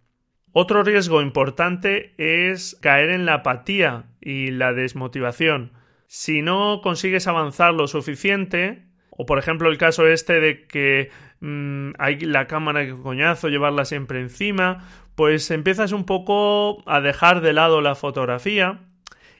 Otro 0.59 0.81
riesgo 0.81 1.21
importante 1.21 2.15
es 2.17 2.79
caer 2.81 3.11
en 3.11 3.27
la 3.27 3.35
apatía 3.35 4.05
y 4.19 4.49
la 4.49 4.73
desmotivación. 4.73 5.71
Si 6.07 6.41
no 6.41 6.81
consigues 6.81 7.27
avanzar 7.27 7.75
lo 7.75 7.85
suficiente, 7.85 8.87
o 9.11 9.27
por 9.27 9.37
ejemplo 9.37 9.69
el 9.69 9.77
caso 9.77 10.07
este 10.07 10.39
de 10.39 10.65
que 10.65 11.11
mm, 11.41 11.91
hay 11.99 12.21
la 12.21 12.47
cámara 12.47 12.87
que 12.87 12.99
coñazo, 12.99 13.49
llevarla 13.49 13.85
siempre 13.85 14.19
encima, 14.19 14.83
pues 15.13 15.51
empiezas 15.51 15.91
un 15.91 16.05
poco 16.05 16.81
a 16.89 17.01
dejar 17.01 17.41
de 17.41 17.53
lado 17.53 17.81
la 17.81 17.93
fotografía. 17.93 18.79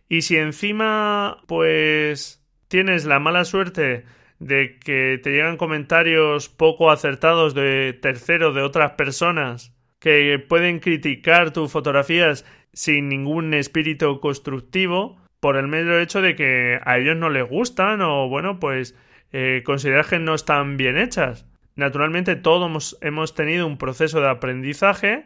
Y 0.07 0.21
si 0.21 0.37
encima, 0.37 1.41
pues 1.47 2.45
tienes 2.67 3.05
la 3.05 3.17
mala 3.17 3.43
suerte 3.43 4.05
de 4.37 4.77
que 4.77 5.19
te 5.23 5.31
llegan 5.31 5.57
comentarios 5.57 6.47
poco 6.47 6.91
acertados 6.91 7.55
de 7.55 7.97
terceros 7.99 8.53
de 8.53 8.61
otras 8.61 8.91
personas 8.91 9.73
que 9.99 10.39
pueden 10.39 10.79
criticar 10.79 11.51
tus 11.51 11.71
fotografías 11.71 12.45
sin 12.73 13.09
ningún 13.09 13.53
espíritu 13.53 14.19
constructivo 14.19 15.17
por 15.39 15.57
el 15.57 15.67
mero 15.67 15.99
hecho 15.99 16.21
de 16.21 16.35
que 16.35 16.79
a 16.83 16.97
ellos 16.97 17.15
no 17.15 17.29
les 17.29 17.47
gustan 17.47 18.01
o 18.01 18.27
bueno 18.27 18.59
pues 18.59 18.95
eh, 19.31 19.61
considerar 19.65 20.05
que 20.05 20.19
no 20.19 20.35
están 20.35 20.77
bien 20.77 20.97
hechas. 20.97 21.45
Naturalmente 21.75 22.35
todos 22.35 22.97
hemos 23.01 23.35
tenido 23.35 23.67
un 23.67 23.77
proceso 23.77 24.19
de 24.19 24.29
aprendizaje 24.29 25.25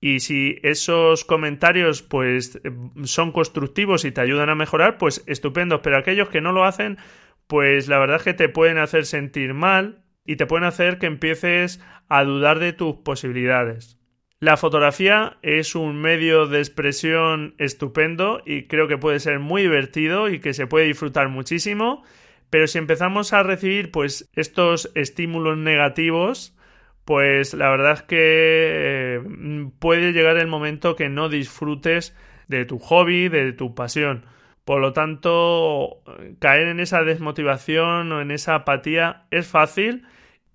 y 0.00 0.20
si 0.20 0.58
esos 0.62 1.24
comentarios 1.24 2.02
pues 2.02 2.58
son 3.04 3.32
constructivos 3.32 4.04
y 4.06 4.12
te 4.12 4.22
ayudan 4.22 4.48
a 4.48 4.54
mejorar, 4.54 4.96
pues 4.96 5.22
estupendo, 5.26 5.82
pero 5.82 5.98
aquellos 5.98 6.30
que 6.30 6.40
no 6.40 6.52
lo 6.52 6.64
hacen, 6.64 6.96
pues 7.46 7.86
la 7.86 7.98
verdad 7.98 8.16
es 8.16 8.22
que 8.22 8.34
te 8.34 8.48
pueden 8.48 8.78
hacer 8.78 9.04
sentir 9.04 9.52
mal 9.52 10.02
y 10.24 10.36
te 10.36 10.46
pueden 10.46 10.64
hacer 10.64 10.98
que 10.98 11.06
empieces 11.06 11.84
a 12.08 12.24
dudar 12.24 12.60
de 12.60 12.72
tus 12.72 12.96
posibilidades. 12.96 13.99
La 14.42 14.56
fotografía 14.56 15.36
es 15.42 15.74
un 15.74 16.00
medio 16.00 16.46
de 16.46 16.60
expresión 16.60 17.54
estupendo 17.58 18.40
y 18.46 18.68
creo 18.68 18.88
que 18.88 18.96
puede 18.96 19.20
ser 19.20 19.38
muy 19.38 19.60
divertido 19.60 20.30
y 20.30 20.40
que 20.40 20.54
se 20.54 20.66
puede 20.66 20.86
disfrutar 20.86 21.28
muchísimo, 21.28 22.02
pero 22.48 22.66
si 22.66 22.78
empezamos 22.78 23.34
a 23.34 23.42
recibir 23.42 23.90
pues 23.90 24.30
estos 24.32 24.90
estímulos 24.94 25.58
negativos, 25.58 26.56
pues 27.04 27.52
la 27.52 27.68
verdad 27.68 27.92
es 27.92 28.02
que 28.04 28.16
eh, 28.18 29.20
puede 29.78 30.12
llegar 30.12 30.38
el 30.38 30.46
momento 30.46 30.96
que 30.96 31.10
no 31.10 31.28
disfrutes 31.28 32.16
de 32.48 32.64
tu 32.64 32.78
hobby, 32.78 33.28
de 33.28 33.52
tu 33.52 33.74
pasión. 33.74 34.24
Por 34.64 34.80
lo 34.80 34.94
tanto, 34.94 36.02
caer 36.38 36.68
en 36.68 36.80
esa 36.80 37.02
desmotivación 37.02 38.10
o 38.10 38.22
en 38.22 38.30
esa 38.30 38.54
apatía 38.54 39.26
es 39.30 39.46
fácil 39.46 40.06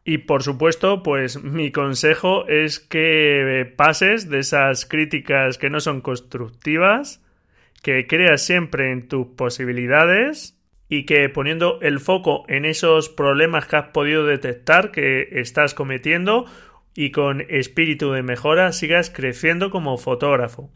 y 0.08 0.20
por 0.20 0.44
supuesto, 0.44 1.02
pues 1.02 1.44
mi 1.44 1.72
consejo 1.72 2.48
es 2.48 2.80
que 2.80 3.74
pases 3.76 4.30
de 4.30 4.38
esas 4.40 4.86
críticas 4.86 5.58
que 5.58 5.72
no 5.72 5.80
son 5.80 6.02
constructivas, 6.02 7.24
que 7.82 8.06
creas 8.06 8.46
siempre 8.46 8.92
en 8.92 9.08
tus 9.08 9.26
posibilidades 9.36 10.60
y 10.88 11.08
que 11.08 11.28
poniendo 11.28 11.80
el 11.82 12.00
foco 12.00 12.46
en 12.48 12.66
esos 12.66 13.10
problemas 13.10 13.66
que 13.66 13.78
has 13.78 13.88
podido 13.88 14.28
detectar 14.28 14.92
que 14.92 15.28
estás 15.32 15.74
cometiendo 15.74 16.46
y 16.94 17.10
con 17.10 17.42
espíritu 17.50 18.12
de 18.12 18.22
mejora 18.22 18.74
sigas 18.74 19.10
creciendo 19.10 19.72
como 19.72 19.98
fotógrafo. 19.98 20.70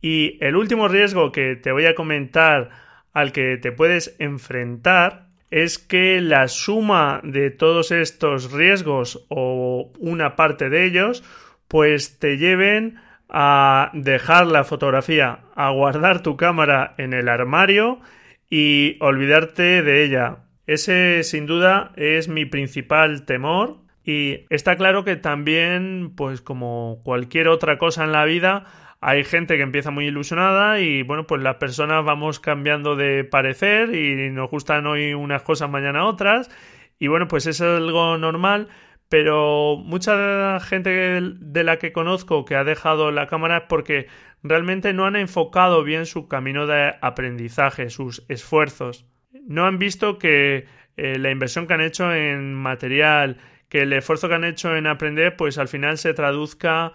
Y 0.00 0.38
el 0.40 0.54
último 0.54 0.86
riesgo 0.86 1.32
que 1.32 1.56
te 1.56 1.72
voy 1.72 1.86
a 1.86 1.96
comentar 1.96 2.70
al 3.12 3.32
que 3.32 3.56
te 3.56 3.72
puedes 3.72 4.14
enfrentar 4.20 5.25
es 5.50 5.78
que 5.78 6.20
la 6.20 6.48
suma 6.48 7.20
de 7.22 7.50
todos 7.50 7.90
estos 7.90 8.52
riesgos 8.52 9.24
o 9.28 9.92
una 9.98 10.36
parte 10.36 10.68
de 10.68 10.84
ellos 10.84 11.22
pues 11.68 12.18
te 12.18 12.36
lleven 12.36 12.98
a 13.28 13.90
dejar 13.92 14.46
la 14.46 14.64
fotografía, 14.64 15.40
a 15.54 15.70
guardar 15.70 16.22
tu 16.22 16.36
cámara 16.36 16.94
en 16.98 17.12
el 17.12 17.28
armario 17.28 18.00
y 18.48 18.96
olvidarte 19.00 19.82
de 19.82 20.04
ella. 20.04 20.38
Ese 20.66 21.22
sin 21.22 21.46
duda 21.46 21.92
es 21.96 22.28
mi 22.28 22.44
principal 22.44 23.24
temor 23.24 23.78
y 24.04 24.46
está 24.50 24.76
claro 24.76 25.04
que 25.04 25.16
también 25.16 26.12
pues 26.16 26.40
como 26.40 27.00
cualquier 27.04 27.48
otra 27.48 27.78
cosa 27.78 28.04
en 28.04 28.12
la 28.12 28.24
vida 28.24 28.64
hay 29.08 29.22
gente 29.22 29.56
que 29.56 29.62
empieza 29.62 29.92
muy 29.92 30.08
ilusionada 30.08 30.80
y 30.80 31.04
bueno, 31.04 31.28
pues 31.28 31.40
las 31.40 31.58
personas 31.58 32.04
vamos 32.04 32.40
cambiando 32.40 32.96
de 32.96 33.22
parecer 33.22 33.94
y 33.94 34.32
nos 34.32 34.50
gustan 34.50 34.84
hoy 34.84 35.14
unas 35.14 35.42
cosas, 35.42 35.70
mañana 35.70 36.06
otras. 36.06 36.50
Y 36.98 37.06
bueno, 37.06 37.28
pues 37.28 37.46
es 37.46 37.60
algo 37.60 38.18
normal, 38.18 38.66
pero 39.08 39.76
mucha 39.76 40.58
gente 40.58 41.20
de 41.22 41.62
la 41.62 41.76
que 41.78 41.92
conozco 41.92 42.44
que 42.44 42.56
ha 42.56 42.64
dejado 42.64 43.12
la 43.12 43.28
cámara 43.28 43.58
es 43.58 43.62
porque 43.68 44.08
realmente 44.42 44.92
no 44.92 45.06
han 45.06 45.14
enfocado 45.14 45.84
bien 45.84 46.04
su 46.04 46.26
camino 46.26 46.66
de 46.66 46.96
aprendizaje, 47.00 47.90
sus 47.90 48.24
esfuerzos. 48.28 49.06
No 49.46 49.66
han 49.66 49.78
visto 49.78 50.18
que 50.18 50.66
eh, 50.96 51.16
la 51.20 51.30
inversión 51.30 51.68
que 51.68 51.74
han 51.74 51.80
hecho 51.80 52.12
en 52.12 52.54
material, 52.54 53.36
que 53.68 53.82
el 53.82 53.92
esfuerzo 53.92 54.28
que 54.28 54.34
han 54.34 54.42
hecho 54.42 54.74
en 54.74 54.88
aprender, 54.88 55.36
pues 55.36 55.58
al 55.58 55.68
final 55.68 55.96
se 55.96 56.12
traduzca 56.12 56.94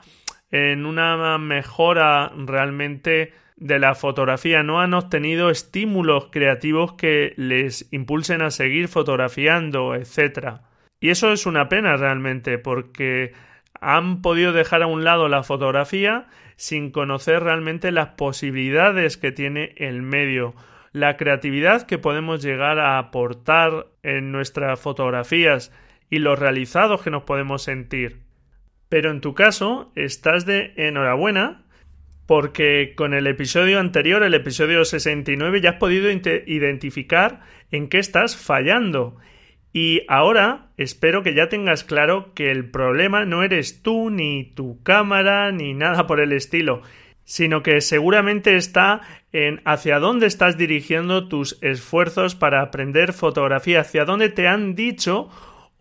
en 0.52 0.86
una 0.86 1.38
mejora 1.38 2.32
realmente 2.36 3.34
de 3.56 3.80
la 3.80 3.96
fotografía, 3.96 4.64
no 4.64 4.82
han 4.82 4.94
obtenido 4.94 5.50
estímulos 5.50 6.30
creativos 6.32 6.94
que 6.94 7.34
les 7.38 7.88
impulsen 7.92 8.42
a 8.42 8.52
seguir 8.52 8.88
fotografiando, 8.88 9.96
etc. 9.96 10.62
Y 11.00 11.10
eso 11.10 11.32
es 11.32 11.46
una 11.46 11.70
pena 11.70 11.96
realmente, 11.96 12.58
porque 12.58 13.34
han 13.80 14.22
podido 14.22 14.52
dejar 14.52 14.82
a 14.82 14.88
un 14.88 15.04
lado 15.04 15.30
la 15.30 15.44
fotografía 15.44 16.28
sin 16.56 16.92
conocer 16.92 17.44
realmente 17.44 17.92
las 17.92 18.10
posibilidades 18.10 19.18
que 19.18 19.32
tiene 19.32 19.74
el 19.78 20.02
medio, 20.02 20.54
la 20.92 21.18
creatividad 21.18 21.88
que 21.88 21.98
podemos 21.98 22.44
llegar 22.44 22.80
a 22.80 22.98
aportar 22.98 23.88
en 24.04 24.32
nuestras 24.32 24.80
fotografías 24.80 25.72
y 26.10 26.20
los 26.20 26.38
realizados 26.38 27.02
que 27.02 27.10
nos 27.10 27.24
podemos 27.24 27.64
sentir. 27.64 28.31
Pero 28.92 29.10
en 29.10 29.22
tu 29.22 29.34
caso, 29.34 29.90
estás 29.96 30.46
de 30.46 30.74
enhorabuena 30.76 31.64
porque 32.26 32.92
con 32.98 33.14
el 33.14 33.26
episodio 33.26 33.80
anterior, 33.80 34.22
el 34.22 34.34
episodio 34.34 34.84
69, 34.84 35.62
ya 35.62 35.70
has 35.70 35.76
podido 35.78 36.12
identificar 36.12 37.40
en 37.72 37.88
qué 37.88 38.00
estás 38.00 38.36
fallando. 38.36 39.16
Y 39.72 40.02
ahora 40.10 40.72
espero 40.76 41.24
que 41.24 41.34
ya 41.34 41.48
tengas 41.48 41.86
claro 41.86 42.34
que 42.34 42.52
el 42.52 42.70
problema 42.70 43.24
no 43.24 43.44
eres 43.44 43.82
tú, 43.82 44.10
ni 44.10 44.44
tu 44.44 44.84
cámara, 44.84 45.54
ni 45.54 45.74
nada 45.74 46.06
por 46.06 46.20
el 46.20 46.34
estilo, 46.34 46.82
sino 47.24 47.64
que 47.64 47.80
seguramente 47.80 48.58
está 48.58 49.00
en 49.32 49.62
hacia 49.64 50.00
dónde 50.00 50.28
estás 50.28 50.58
dirigiendo 50.58 51.30
tus 51.30 51.58
esfuerzos 51.62 52.36
para 52.36 52.62
aprender 52.62 53.14
fotografía, 53.14 53.80
hacia 53.80 54.04
dónde 54.04 54.28
te 54.28 54.50
han 54.50 54.76
dicho 54.76 55.30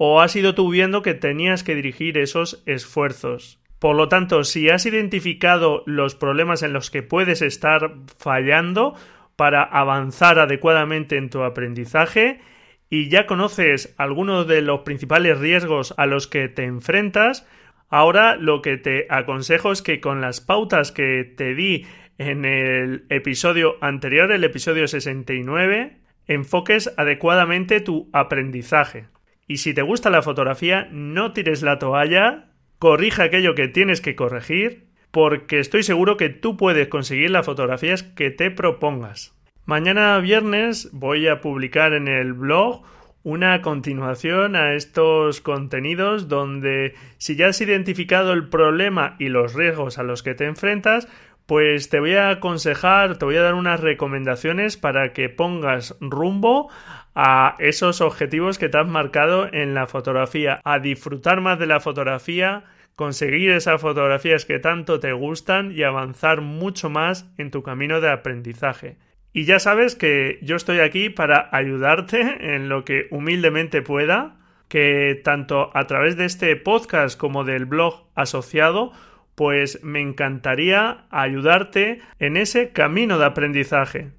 o 0.03 0.23
has 0.23 0.35
ido 0.35 0.55
tú 0.55 0.71
viendo 0.71 1.03
que 1.03 1.13
tenías 1.13 1.63
que 1.63 1.75
dirigir 1.75 2.17
esos 2.17 2.63
esfuerzos. 2.65 3.61
Por 3.79 3.97
lo 3.97 4.09
tanto, 4.09 4.45
si 4.45 4.71
has 4.71 4.87
identificado 4.87 5.83
los 5.85 6.15
problemas 6.15 6.63
en 6.63 6.73
los 6.73 6.91
que 6.91 7.03
puedes 7.03 7.43
estar 7.43 7.97
fallando 8.19 8.95
para 9.37 9.63
avanzar 9.63 10.39
adecuadamente 10.39 11.19
en 11.19 11.29
tu 11.29 11.43
aprendizaje 11.43 12.41
y 12.89 13.11
ya 13.11 13.27
conoces 13.27 13.95
algunos 13.99 14.47
de 14.47 14.63
los 14.63 14.81
principales 14.81 15.39
riesgos 15.39 15.93
a 15.99 16.07
los 16.07 16.27
que 16.27 16.49
te 16.49 16.65
enfrentas, 16.65 17.47
ahora 17.91 18.37
lo 18.37 18.63
que 18.63 18.79
te 18.79 19.07
aconsejo 19.11 19.71
es 19.71 19.83
que 19.83 20.01
con 20.01 20.23
las 20.23 20.41
pautas 20.41 20.93
que 20.93 21.31
te 21.37 21.55
di 21.55 21.85
en 22.17 22.47
el 22.47 23.05
episodio 23.11 23.77
anterior, 23.83 24.33
el 24.33 24.45
episodio 24.45 24.89
69, 24.89 25.99
enfoques 26.27 26.91
adecuadamente 26.97 27.83
tu 27.83 28.09
aprendizaje. 28.15 29.09
Y 29.51 29.57
si 29.57 29.75
te 29.75 29.83
gusta 29.83 30.11
la 30.11 30.23
fotografía, 30.23 30.87
no 30.93 31.33
tires 31.33 31.63
la 31.63 31.81
toalla, 31.81 32.51
corrija 32.79 33.25
aquello 33.25 33.57
que 33.57 33.67
tienes 33.67 34.01
que 34.01 34.15
corregir, 34.15 34.87
porque 35.11 35.59
estoy 35.59 35.83
seguro 35.83 36.17
que 36.17 36.29
tú 36.29 36.57
puedes 36.57 36.87
conseguir 36.87 37.33
las 37.33 37.47
fotografías 37.47 38.05
que 38.05 38.31
te 38.31 38.53
propongas. 38.53 39.35
Mañana 39.65 40.17
viernes 40.21 40.91
voy 40.93 41.27
a 41.27 41.41
publicar 41.41 41.95
en 41.95 42.07
el 42.07 42.33
blog 42.33 42.85
una 43.25 43.61
continuación 43.61 44.55
a 44.55 44.75
estos 44.75 45.41
contenidos 45.41 46.29
donde 46.29 46.95
si 47.19 47.35
ya 47.35 47.49
has 47.49 47.61
identificado 47.61 48.33
el 48.33 48.51
problema 48.51 49.17
y 49.19 49.31
los 49.31 49.55
riesgos 49.55 49.99
a 49.99 50.05
los 50.05 50.23
que 50.23 50.37
te 50.37 50.45
enfrentas, 50.45 51.09
pues 51.51 51.89
te 51.89 51.99
voy 51.99 52.15
a 52.15 52.31
aconsejar, 52.31 53.19
te 53.19 53.25
voy 53.25 53.35
a 53.35 53.43
dar 53.43 53.55
unas 53.55 53.81
recomendaciones 53.81 54.77
para 54.77 55.13
que 55.13 55.29
pongas 55.29 55.97
rumbo 55.99 56.71
a 57.17 57.57
esos 57.59 58.01
objetivos 58.01 58.57
que 58.57 58.69
te 58.69 58.79
has 58.79 58.87
marcado 58.87 59.53
en 59.53 59.75
la 59.75 59.89
fotografía, 59.89 60.61
a 60.63 60.79
disfrutar 60.79 61.41
más 61.41 61.59
de 61.59 61.67
la 61.67 61.81
fotografía, 61.81 62.67
conseguir 62.95 63.51
esas 63.51 63.81
fotografías 63.81 64.45
que 64.45 64.61
tanto 64.61 65.01
te 65.01 65.13
gustan 65.13 65.73
y 65.73 65.83
avanzar 65.83 66.41
mucho 66.41 66.89
más 66.89 67.29
en 67.37 67.51
tu 67.51 67.65
camino 67.65 68.01
de 68.01 68.13
aprendizaje. 68.13 68.99
Y 69.33 69.45
ya 69.45 69.59
sabes 69.59 69.97
que 69.97 70.39
yo 70.43 70.55
estoy 70.55 70.79
aquí 70.79 71.11
para 71.11 71.49
ayudarte 71.51 72.55
en 72.55 72.69
lo 72.69 72.85
que 72.85 73.09
humildemente 73.11 73.83
pueda, 73.83 74.37
que 74.69 75.21
tanto 75.25 75.77
a 75.77 75.89
través 75.89 76.17
de 76.17 76.27
este 76.27 76.55
podcast 76.55 77.19
como 77.19 77.43
del 77.43 77.67
blog 77.67 78.05
asociado 78.15 78.93
pues 79.41 79.83
me 79.83 80.03
encantaría 80.03 81.07
ayudarte 81.09 82.03
en 82.19 82.37
ese 82.37 82.73
camino 82.73 83.19
de 83.19 83.25
aprendizaje. 83.25 84.11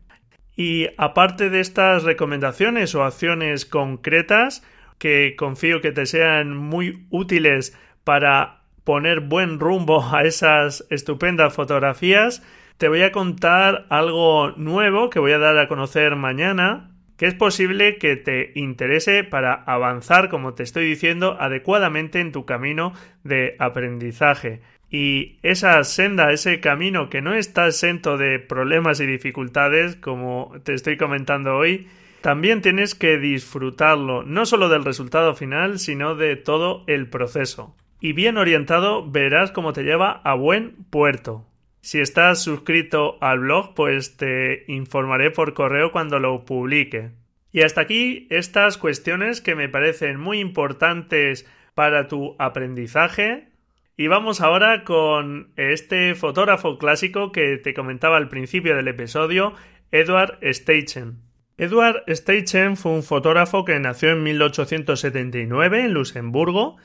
Y 0.55 0.87
aparte 0.97 1.51
de 1.51 1.59
estas 1.59 2.01
recomendaciones 2.01 2.95
o 2.95 3.03
acciones 3.03 3.67
concretas 3.67 4.65
que 4.97 5.35
confío 5.37 5.79
que 5.79 5.91
te 5.91 6.07
sean 6.07 6.57
muy 6.57 7.05
útiles 7.11 7.77
para 8.03 8.63
poner 8.83 9.19
buen 9.19 9.59
rumbo 9.59 10.03
a 10.03 10.23
esas 10.23 10.87
estupendas 10.89 11.53
fotografías, 11.53 12.41
te 12.79 12.87
voy 12.87 13.03
a 13.03 13.11
contar 13.11 13.85
algo 13.89 14.53
nuevo 14.57 15.11
que 15.11 15.19
voy 15.19 15.33
a 15.33 15.37
dar 15.37 15.55
a 15.59 15.67
conocer 15.67 16.15
mañana, 16.15 16.95
que 17.15 17.27
es 17.27 17.35
posible 17.35 17.99
que 17.99 18.15
te 18.15 18.53
interese 18.55 19.23
para 19.23 19.53
avanzar, 19.53 20.29
como 20.29 20.55
te 20.55 20.63
estoy 20.63 20.85
diciendo, 20.85 21.37
adecuadamente 21.39 22.19
en 22.19 22.31
tu 22.31 22.47
camino 22.47 22.93
de 23.23 23.55
aprendizaje 23.59 24.61
y 24.91 25.37
esa 25.41 25.81
senda, 25.85 26.33
ese 26.33 26.59
camino 26.59 27.09
que 27.09 27.21
no 27.21 27.33
está 27.33 27.65
exento 27.65 28.17
de 28.17 28.39
problemas 28.39 28.99
y 28.99 29.05
dificultades, 29.05 29.95
como 29.95 30.53
te 30.63 30.73
estoy 30.73 30.97
comentando 30.97 31.55
hoy, 31.55 31.87
también 32.19 32.61
tienes 32.61 32.93
que 32.93 33.17
disfrutarlo, 33.17 34.23
no 34.23 34.45
solo 34.45 34.67
del 34.67 34.83
resultado 34.83 35.33
final, 35.33 35.79
sino 35.79 36.15
de 36.15 36.35
todo 36.35 36.83
el 36.87 37.07
proceso. 37.07 37.73
Y 38.01 38.11
bien 38.11 38.37
orientado 38.37 39.09
verás 39.09 39.51
cómo 39.51 39.71
te 39.71 39.83
lleva 39.83 40.21
a 40.25 40.33
buen 40.33 40.75
puerto. 40.89 41.47
Si 41.79 42.01
estás 42.01 42.43
suscrito 42.43 43.17
al 43.21 43.39
blog, 43.39 43.73
pues 43.73 44.17
te 44.17 44.65
informaré 44.67 45.31
por 45.31 45.53
correo 45.53 45.93
cuando 45.93 46.19
lo 46.19 46.43
publique. 46.43 47.11
Y 47.53 47.61
hasta 47.61 47.81
aquí 47.81 48.27
estas 48.29 48.77
cuestiones 48.77 49.39
que 49.39 49.55
me 49.55 49.69
parecen 49.69 50.19
muy 50.19 50.39
importantes 50.39 51.47
para 51.75 52.07
tu 52.07 52.35
aprendizaje, 52.39 53.50
y 53.97 54.07
vamos 54.07 54.41
ahora 54.41 54.83
con 54.83 55.51
este 55.57 56.15
fotógrafo 56.15 56.77
clásico 56.77 57.31
que 57.31 57.57
te 57.57 57.73
comentaba 57.73 58.17
al 58.17 58.29
principio 58.29 58.75
del 58.75 58.87
episodio, 58.87 59.53
Edward 59.91 60.39
Steichen. 60.43 61.19
Edward 61.57 62.03
Steichen 62.07 62.77
fue 62.77 62.93
un 62.93 63.03
fotógrafo 63.03 63.65
que 63.65 63.79
nació 63.79 64.11
en 64.11 64.23
1879 64.23 65.85
en 65.85 65.93
Luxemburgo 65.93 66.77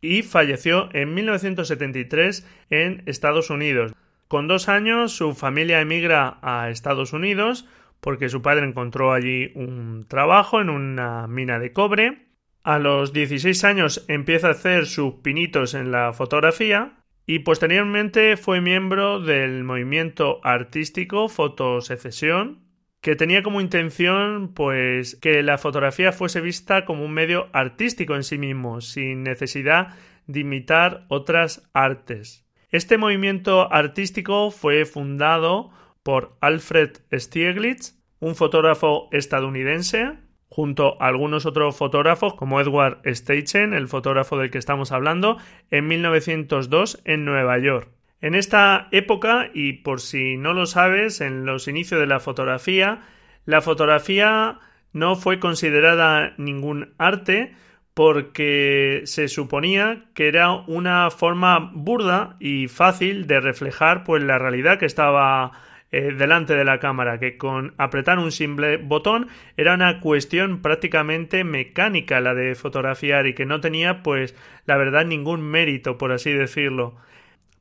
y 0.00 0.22
falleció 0.22 0.88
en 0.92 1.14
1973 1.14 2.46
en 2.70 3.02
Estados 3.06 3.50
Unidos. 3.50 3.92
Con 4.26 4.48
dos 4.48 4.68
años 4.68 5.12
su 5.12 5.34
familia 5.34 5.80
emigra 5.80 6.38
a 6.42 6.70
Estados 6.70 7.12
Unidos 7.12 7.68
porque 8.00 8.28
su 8.28 8.42
padre 8.42 8.66
encontró 8.66 9.12
allí 9.12 9.52
un 9.54 10.06
trabajo 10.08 10.60
en 10.60 10.70
una 10.70 11.26
mina 11.26 11.58
de 11.58 11.72
cobre 11.72 12.33
a 12.64 12.78
los 12.78 13.12
16 13.12 13.62
años 13.64 14.04
empieza 14.08 14.48
a 14.48 14.52
hacer 14.52 14.86
sus 14.86 15.16
pinitos 15.16 15.74
en 15.74 15.92
la 15.92 16.14
fotografía 16.14 16.96
y 17.26 17.40
posteriormente 17.40 18.38
fue 18.38 18.62
miembro 18.62 19.20
del 19.20 19.64
movimiento 19.64 20.40
artístico 20.42 21.28
Fotosecesión 21.28 22.64
que 23.02 23.16
tenía 23.16 23.42
como 23.42 23.60
intención 23.60 24.54
pues 24.54 25.16
que 25.16 25.42
la 25.42 25.58
fotografía 25.58 26.10
fuese 26.10 26.40
vista 26.40 26.86
como 26.86 27.04
un 27.04 27.12
medio 27.12 27.48
artístico 27.52 28.16
en 28.16 28.24
sí 28.24 28.38
mismo, 28.38 28.80
sin 28.80 29.22
necesidad 29.22 29.94
de 30.26 30.40
imitar 30.40 31.04
otras 31.08 31.68
artes. 31.74 32.46
Este 32.70 32.96
movimiento 32.96 33.70
artístico 33.70 34.50
fue 34.50 34.86
fundado 34.86 35.70
por 36.02 36.38
Alfred 36.40 36.92
Stieglitz, 37.12 38.02
un 38.20 38.34
fotógrafo 38.34 39.08
estadounidense 39.12 40.23
junto 40.54 40.96
a 41.02 41.08
algunos 41.08 41.46
otros 41.46 41.76
fotógrafos 41.76 42.34
como 42.34 42.60
Edward 42.60 43.00
Steichen, 43.04 43.74
el 43.74 43.88
fotógrafo 43.88 44.38
del 44.38 44.52
que 44.52 44.58
estamos 44.58 44.92
hablando, 44.92 45.36
en 45.72 45.88
1902 45.88 47.02
en 47.04 47.24
Nueva 47.24 47.58
York. 47.58 47.88
En 48.20 48.36
esta 48.36 48.86
época, 48.92 49.50
y 49.52 49.72
por 49.72 50.00
si 50.00 50.36
no 50.36 50.52
lo 50.52 50.66
sabes, 50.66 51.20
en 51.20 51.44
los 51.44 51.66
inicios 51.66 51.98
de 51.98 52.06
la 52.06 52.20
fotografía, 52.20 53.00
la 53.46 53.62
fotografía 53.62 54.60
no 54.92 55.16
fue 55.16 55.40
considerada 55.40 56.34
ningún 56.38 56.94
arte 56.98 57.56
porque 57.92 59.02
se 59.06 59.26
suponía 59.26 60.04
que 60.14 60.28
era 60.28 60.52
una 60.52 61.10
forma 61.10 61.72
burda 61.74 62.36
y 62.38 62.68
fácil 62.68 63.26
de 63.26 63.40
reflejar 63.40 64.04
pues 64.04 64.22
la 64.22 64.38
realidad 64.38 64.78
que 64.78 64.86
estaba 64.86 65.50
eh, 65.96 66.12
delante 66.12 66.56
de 66.56 66.64
la 66.64 66.80
cámara, 66.80 67.20
que 67.20 67.36
con 67.36 67.72
apretar 67.78 68.18
un 68.18 68.32
simple 68.32 68.78
botón 68.78 69.28
era 69.56 69.74
una 69.74 70.00
cuestión 70.00 70.60
prácticamente 70.60 71.44
mecánica 71.44 72.20
la 72.20 72.34
de 72.34 72.56
fotografiar 72.56 73.28
y 73.28 73.34
que 73.34 73.46
no 73.46 73.60
tenía, 73.60 74.02
pues, 74.02 74.34
la 74.66 74.76
verdad, 74.76 75.06
ningún 75.06 75.42
mérito, 75.42 75.96
por 75.96 76.10
así 76.10 76.32
decirlo. 76.32 76.96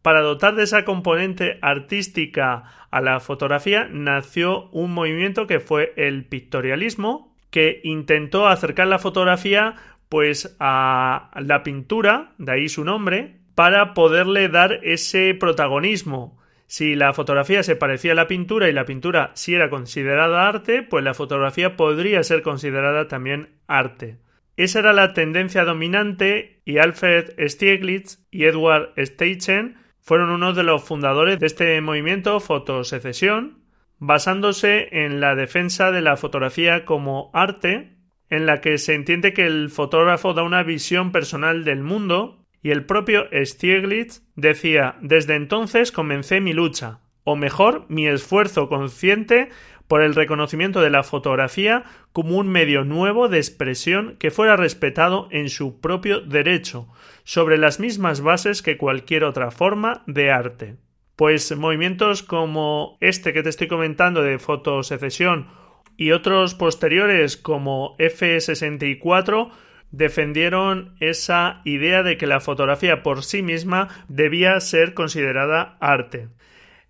Para 0.02 0.22
dotar 0.22 0.56
de 0.56 0.64
esa 0.64 0.84
componente 0.84 1.60
artística 1.62 2.64
a 2.90 3.02
la 3.02 3.20
fotografía 3.20 3.88
nació 3.92 4.68
un 4.72 4.96
movimiento 4.96 5.46
que 5.46 5.60
fue 5.60 5.94
el 5.96 6.26
pictorialismo, 6.26 7.38
que 7.52 7.82
intentó 7.84 8.48
acercar 8.48 8.88
la 8.88 8.98
fotografía 8.98 9.76
pues 10.10 10.56
a 10.60 11.30
la 11.40 11.62
pintura, 11.62 12.34
de 12.40 12.52
ahí 12.52 12.68
su 12.68 12.84
nombre, 12.84 13.38
para 13.54 13.94
poderle 13.94 14.50
dar 14.50 14.80
ese 14.82 15.36
protagonismo. 15.36 16.42
Si 16.74 16.96
la 16.96 17.14
fotografía 17.14 17.62
se 17.62 17.76
parecía 17.76 18.14
a 18.14 18.16
la 18.16 18.26
pintura 18.26 18.68
y 18.68 18.74
la 18.74 18.86
pintura 18.86 19.30
sí 19.36 19.54
era 19.54 19.70
considerada 19.70 20.48
arte, 20.48 20.82
pues 20.82 21.04
la 21.04 21.14
fotografía 21.14 21.78
podría 21.78 22.24
ser 22.24 22.42
considerada 22.42 23.08
también 23.08 23.60
arte. 23.68 24.18
Esa 24.58 24.80
era 24.80 24.92
la 24.92 25.14
tendencia 25.14 25.66
dominante 25.66 26.64
y 26.66 26.80
Alfred 26.80 27.36
Stieglitz 27.48 28.26
y 28.32 28.46
Edward 28.46 28.92
Steichen 28.98 29.78
fueron 30.00 30.32
uno 30.32 30.54
de 30.54 30.64
los 30.64 30.84
fundadores 30.84 31.38
de 31.38 31.46
este 31.46 31.80
movimiento 31.80 32.40
fotosecesión, 32.40 33.60
basándose 34.00 34.88
en 35.04 35.20
la 35.22 35.36
defensa 35.36 35.92
de 35.92 36.02
la 36.02 36.18
fotografía 36.18 36.86
como 36.86 37.30
arte, 37.36 37.98
en 38.32 38.48
la 38.48 38.62
que 38.62 38.80
se 38.80 38.96
entiende 38.96 39.34
que 39.34 39.46
el 39.46 39.70
fotógrafo 39.70 40.34
da 40.34 40.42
una 40.42 40.64
visión 40.64 41.12
personal 41.12 41.66
del 41.66 41.84
mundo 41.84 42.43
y 42.64 42.72
el 42.72 42.86
propio 42.86 43.28
Stieglitz 43.32 44.24
decía 44.36 44.96
desde 45.02 45.36
entonces 45.36 45.92
comencé 45.92 46.42
mi 46.42 46.54
lucha, 46.54 47.02
o 47.26 47.36
mejor, 47.36 47.86
mi 47.90 48.08
esfuerzo 48.08 48.70
consciente 48.70 49.50
por 49.88 50.02
el 50.02 50.16
reconocimiento 50.16 50.82
de 50.82 50.90
la 50.90 51.04
fotografía 51.04 51.84
como 52.14 52.38
un 52.38 52.48
medio 52.48 52.86
nuevo 52.86 53.28
de 53.28 53.38
expresión 53.38 54.16
que 54.18 54.32
fuera 54.32 54.56
respetado 54.56 55.28
en 55.30 55.50
su 55.50 55.82
propio 55.82 56.22
derecho, 56.22 56.88
sobre 57.24 57.58
las 57.58 57.80
mismas 57.80 58.22
bases 58.22 58.62
que 58.62 58.78
cualquier 58.78 59.26
otra 59.26 59.52
forma 59.52 60.04
de 60.08 60.32
arte. 60.32 60.78
Pues 61.16 61.56
movimientos 61.56 62.24
como 62.24 62.98
este 63.02 63.34
que 63.34 63.44
te 63.44 63.50
estoy 63.50 63.68
comentando 63.68 64.24
de 64.24 64.40
fotosecesión 64.40 65.48
y 65.96 66.12
otros 66.12 66.56
posteriores 66.56 67.38
como 67.38 67.96
F64 67.98 69.52
defendieron 69.94 70.96
esa 71.00 71.62
idea 71.64 72.04
de 72.04 72.18
que 72.18 72.28
la 72.28 72.42
fotografía 72.42 73.04
por 73.04 73.24
sí 73.24 73.44
misma 73.44 73.88
debía 74.10 74.60
ser 74.60 74.94
considerada 74.96 75.78
arte. 75.80 76.28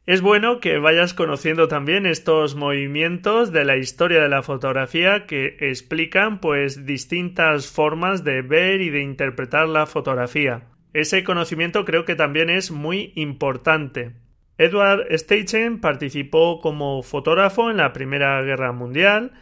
Es 0.06 0.22
bueno 0.22 0.60
que 0.60 0.80
vayas 0.80 1.14
conociendo 1.14 1.68
también 1.68 2.06
estos 2.06 2.56
movimientos 2.56 3.52
de 3.52 3.66
la 3.66 3.78
historia 3.78 4.22
de 4.22 4.30
la 4.30 4.42
fotografía 4.42 5.26
que 5.26 5.58
explican 5.60 6.40
pues 6.40 6.86
distintas 6.86 7.68
formas 7.68 8.24
de 8.24 8.42
ver 8.42 8.82
y 8.82 8.90
de 8.90 9.02
interpretar 9.02 9.68
la 9.68 9.86
fotografía. 9.86 10.64
Ese 10.94 11.24
conocimiento 11.24 11.84
creo 11.86 12.06
que 12.06 12.16
también 12.16 12.50
es 12.50 12.72
muy 12.72 13.12
importante. 13.16 14.14
Edward 14.58 15.08
Steichen 15.18 15.82
participó 15.82 16.62
como 16.62 17.02
fotógrafo 17.04 17.70
en 17.70 17.78
la 17.78 17.92
Primera 17.92 18.42
Guerra 18.44 18.72
Mundial 18.72 19.34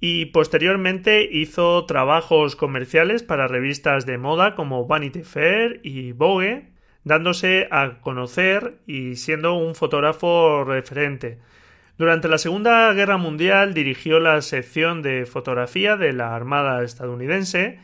y 0.00 0.26
posteriormente 0.26 1.28
hizo 1.30 1.86
trabajos 1.86 2.56
comerciales 2.56 3.22
para 3.22 3.48
revistas 3.48 4.06
de 4.06 4.18
moda 4.18 4.54
como 4.54 4.86
Vanity 4.86 5.22
Fair 5.22 5.80
y 5.82 6.12
Vogue. 6.12 6.70
dándose 7.04 7.68
a 7.70 8.00
conocer 8.00 8.78
y 8.84 9.14
siendo 9.14 9.54
un 9.54 9.76
fotógrafo 9.76 10.64
referente. 10.64 11.38
Durante 11.98 12.26
la 12.26 12.36
Segunda 12.36 12.92
Guerra 12.94 13.16
Mundial 13.16 13.74
dirigió 13.74 14.18
la 14.18 14.42
sección 14.42 15.02
de 15.02 15.24
fotografía 15.24 15.96
de 15.96 16.12
la 16.12 16.34
Armada 16.34 16.82
estadounidense 16.82 17.78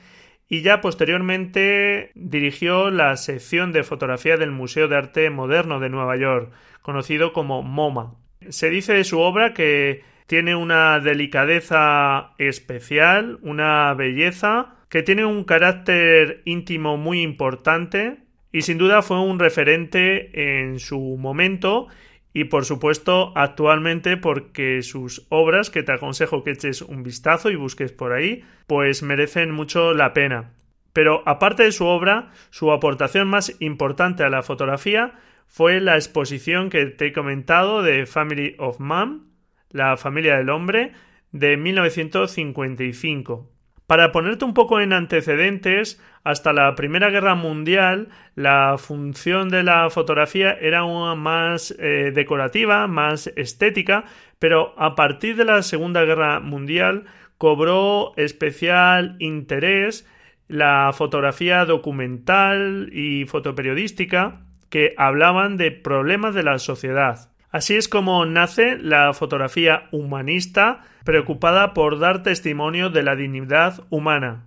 y 0.49 0.61
ya 0.61 0.83
posteriormente 0.83 2.11
dirigió 2.15 2.91
la 2.91 3.17
sección 3.17 3.73
de 3.73 3.85
fotografía 3.85 4.37
del 4.37 4.51
Museo 4.51 4.87
de 4.89 4.97
Arte 4.97 5.31
Moderno 5.31 5.81
de 5.81 5.89
Nueva 5.89 6.17
York, 6.17 6.53
conocido 6.83 7.33
como 7.33 7.63
MoMA. 7.63 8.17
Se 8.51 8.69
dice 8.69 8.93
de 8.93 9.05
su 9.05 9.21
obra 9.21 9.55
que 9.55 10.03
tiene 10.27 10.55
una 10.55 11.01
delicadeza 11.01 12.33
especial, 12.39 13.39
una 13.43 13.93
belleza, 13.95 14.77
que 14.89 15.03
tiene 15.03 15.25
un 15.25 15.45
carácter 15.45 16.43
íntimo 16.45 16.97
muy 16.97 17.23
importante 17.23 18.19
y 18.53 18.63
sin 18.63 18.79
duda 18.79 19.03
fue 19.03 19.21
un 19.21 19.39
referente 19.39 20.61
en 20.61 20.79
su 20.79 21.17
momento 21.19 21.89
y 22.35 22.45
por 22.45 22.65
supuesto 22.65 23.33
actualmente 23.35 24.17
porque 24.17 24.83
sus 24.83 25.27
obras, 25.29 25.71
que 25.71 25.83
te 25.83 25.93
aconsejo 25.93 26.45
que 26.45 26.53
eches 26.53 26.83
un 26.83 27.03
vistazo 27.03 27.51
y 27.51 27.57
busques 27.57 27.93
por 27.93 28.13
ahí, 28.13 28.45
pues 28.67 29.03
merecen 29.03 29.51
mucho 29.51 29.95
la 29.95 30.13
pena. 30.13 30.53
Pero 30.93 31.23
aparte 31.27 31.63
de 31.63 31.73
su 31.73 31.87
obra, 31.87 32.31
su 32.51 32.71
aportación 32.73 33.29
más 33.29 33.57
importante 33.61 34.25
a 34.25 34.31
la 34.31 34.43
fotografía 34.43 35.15
fue 35.47 35.81
la 35.81 35.95
exposición 35.95 36.71
que 36.71 36.87
te 36.87 37.09
he 37.09 37.13
comentado 37.13 37.83
de 37.83 38.07
Family 38.07 38.55
of 38.59 38.79
Man, 38.79 39.32
la 39.73 39.97
familia 39.97 40.37
del 40.37 40.51
hombre, 40.51 40.93
de 41.33 41.57
1955. 41.57 43.51
Para 43.87 44.13
ponerte 44.13 44.45
un 44.45 44.55
poco 44.55 44.81
en 44.81 44.93
antecedentes, 44.93 46.01
hasta 46.25 46.53
la 46.53 46.75
Primera 46.77 47.11
Guerra 47.11 47.35
Mundial 47.35 48.09
la 48.35 48.77
función 48.79 49.49
de 49.49 49.65
la 49.65 49.91
fotografía 49.91 50.53
era 50.53 50.85
una 50.85 51.15
más 51.15 51.75
eh, 51.79 52.13
decorativa, 52.15 52.87
más 52.87 53.27
estética, 53.37 54.05
pero 54.39 54.73
a 54.79 54.95
partir 54.95 55.37
de 55.37 55.45
la 55.45 55.63
Segunda 55.63 56.05
Guerra 56.05 56.41
Mundial 56.41 57.05
cobró 57.39 58.13
especial 58.17 59.17
interés 59.19 60.09
la 60.49 60.93
fotografía 60.95 61.65
documental 61.65 62.89
y 62.93 63.25
fotoperiodística 63.27 64.43
que 64.71 64.95
hablaban 64.97 65.57
de 65.57 65.71
problemas 65.71 66.35
de 66.35 66.45
la 66.45 66.59
sociedad. 66.59 67.32
Así 67.53 67.77
es 67.77 67.87
como 67.87 68.25
nace 68.25 68.79
la 68.79 69.13
fotografía 69.13 69.89
humanista 69.93 70.81
preocupada 71.05 71.75
por 71.75 71.99
dar 71.99 72.23
testimonio 72.23 72.89
de 72.89 73.03
la 73.03 73.15
dignidad 73.15 73.85
humana. 73.91 74.47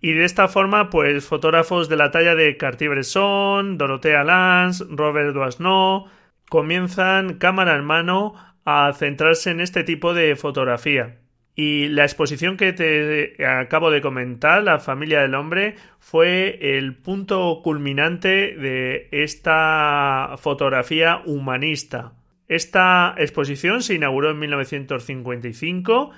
Y 0.00 0.12
de 0.12 0.24
esta 0.24 0.48
forma, 0.48 0.88
pues 0.88 1.26
fotógrafos 1.26 1.90
de 1.90 1.96
la 1.96 2.10
talla 2.10 2.34
de 2.34 2.56
Cartier-Bresson, 2.56 3.76
Dorothea 3.76 4.24
Lance, 4.24 4.84
Robert 4.88 5.34
Doisneau 5.34 6.06
comienzan 6.48 7.34
cámara 7.34 7.76
en 7.76 7.84
mano 7.84 8.34
a 8.64 8.90
centrarse 8.94 9.50
en 9.50 9.60
este 9.60 9.84
tipo 9.84 10.14
de 10.14 10.34
fotografía. 10.34 11.18
Y 11.54 11.88
la 11.88 12.04
exposición 12.04 12.56
que 12.56 12.72
te 12.72 13.44
acabo 13.46 13.90
de 13.90 14.00
comentar, 14.00 14.62
La 14.62 14.78
familia 14.78 15.20
del 15.20 15.34
hombre, 15.34 15.74
fue 15.98 16.78
el 16.78 16.94
punto 16.94 17.60
culminante 17.62 18.56
de 18.56 19.08
esta 19.10 20.36
fotografía 20.38 21.20
humanista. 21.26 22.12
Esta 22.48 23.14
exposición 23.18 23.82
se 23.82 23.94
inauguró 23.94 24.30
en 24.30 24.38
1955, 24.38 26.10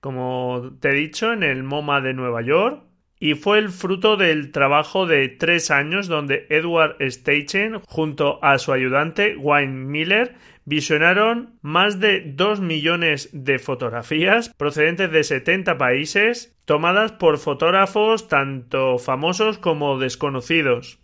como 0.00 0.72
te 0.80 0.90
he 0.90 0.94
dicho, 0.94 1.32
en 1.32 1.42
el 1.42 1.62
MoMA 1.62 2.00
de 2.00 2.14
Nueva 2.14 2.42
York 2.42 2.86
y 3.18 3.34
fue 3.34 3.58
el 3.58 3.70
fruto 3.70 4.16
del 4.16 4.52
trabajo 4.52 5.06
de 5.06 5.28
tres 5.28 5.70
años 5.70 6.06
donde 6.06 6.46
Edward 6.50 6.96
Steichen 7.00 7.80
junto 7.86 8.42
a 8.44 8.58
su 8.58 8.72
ayudante 8.72 9.36
Wayne 9.36 9.86
Miller 9.86 10.34
visionaron 10.64 11.58
más 11.62 11.98
de 11.98 12.20
dos 12.34 12.60
millones 12.60 13.30
de 13.32 13.58
fotografías 13.58 14.50
procedentes 14.56 15.10
de 15.10 15.24
70 15.24 15.78
países 15.78 16.54
tomadas 16.66 17.12
por 17.12 17.38
fotógrafos 17.38 18.28
tanto 18.28 18.98
famosos 18.98 19.58
como 19.58 19.98
desconocidos. 19.98 20.98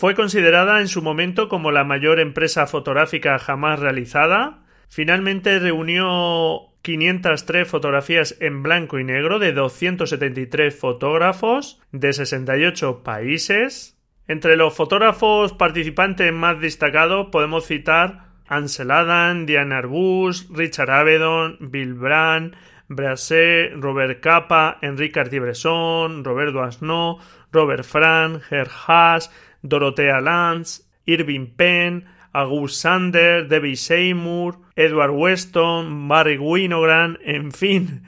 Fue 0.00 0.14
considerada 0.14 0.80
en 0.80 0.88
su 0.88 1.02
momento 1.02 1.50
como 1.50 1.72
la 1.72 1.84
mayor 1.84 2.20
empresa 2.20 2.66
fotográfica 2.66 3.38
jamás 3.38 3.80
realizada. 3.80 4.60
Finalmente 4.88 5.58
reunió 5.58 6.70
503 6.80 7.68
fotografías 7.68 8.34
en 8.40 8.62
blanco 8.62 8.98
y 8.98 9.04
negro 9.04 9.38
de 9.38 9.52
273 9.52 10.74
fotógrafos 10.74 11.82
de 11.92 12.14
68 12.14 13.02
países. 13.02 13.98
Entre 14.26 14.56
los 14.56 14.74
fotógrafos 14.74 15.52
participantes 15.52 16.32
más 16.32 16.58
destacados 16.62 17.26
podemos 17.30 17.66
citar 17.66 18.30
Ansel 18.48 18.92
Adam, 18.92 19.44
Diane 19.44 19.74
Arbus, 19.74 20.48
Richard 20.48 20.92
Avedon, 20.92 21.58
Bill 21.60 21.92
Brand, 21.92 22.56
Brasset, 22.88 23.74
Robert 23.76 24.20
Capa, 24.22 24.78
Enrique 24.80 25.12
Cartier-Bresson, 25.12 26.24
Robert 26.24 26.54
Doisneau, 26.54 27.18
Robert 27.52 27.84
Fran, 27.84 28.40
Ger 28.40 28.68
Haas, 28.86 29.30
Dorothea 29.62 30.20
Lance, 30.20 30.84
Irving 31.06 31.46
Penn, 31.56 32.04
August 32.32 32.82
Sander, 32.82 33.48
Debbie 33.48 33.76
Seymour, 33.76 34.58
Edward 34.76 35.10
Weston, 35.10 36.08
Barry 36.08 36.38
Winogrand, 36.38 37.18
en 37.24 37.52
fin, 37.52 38.04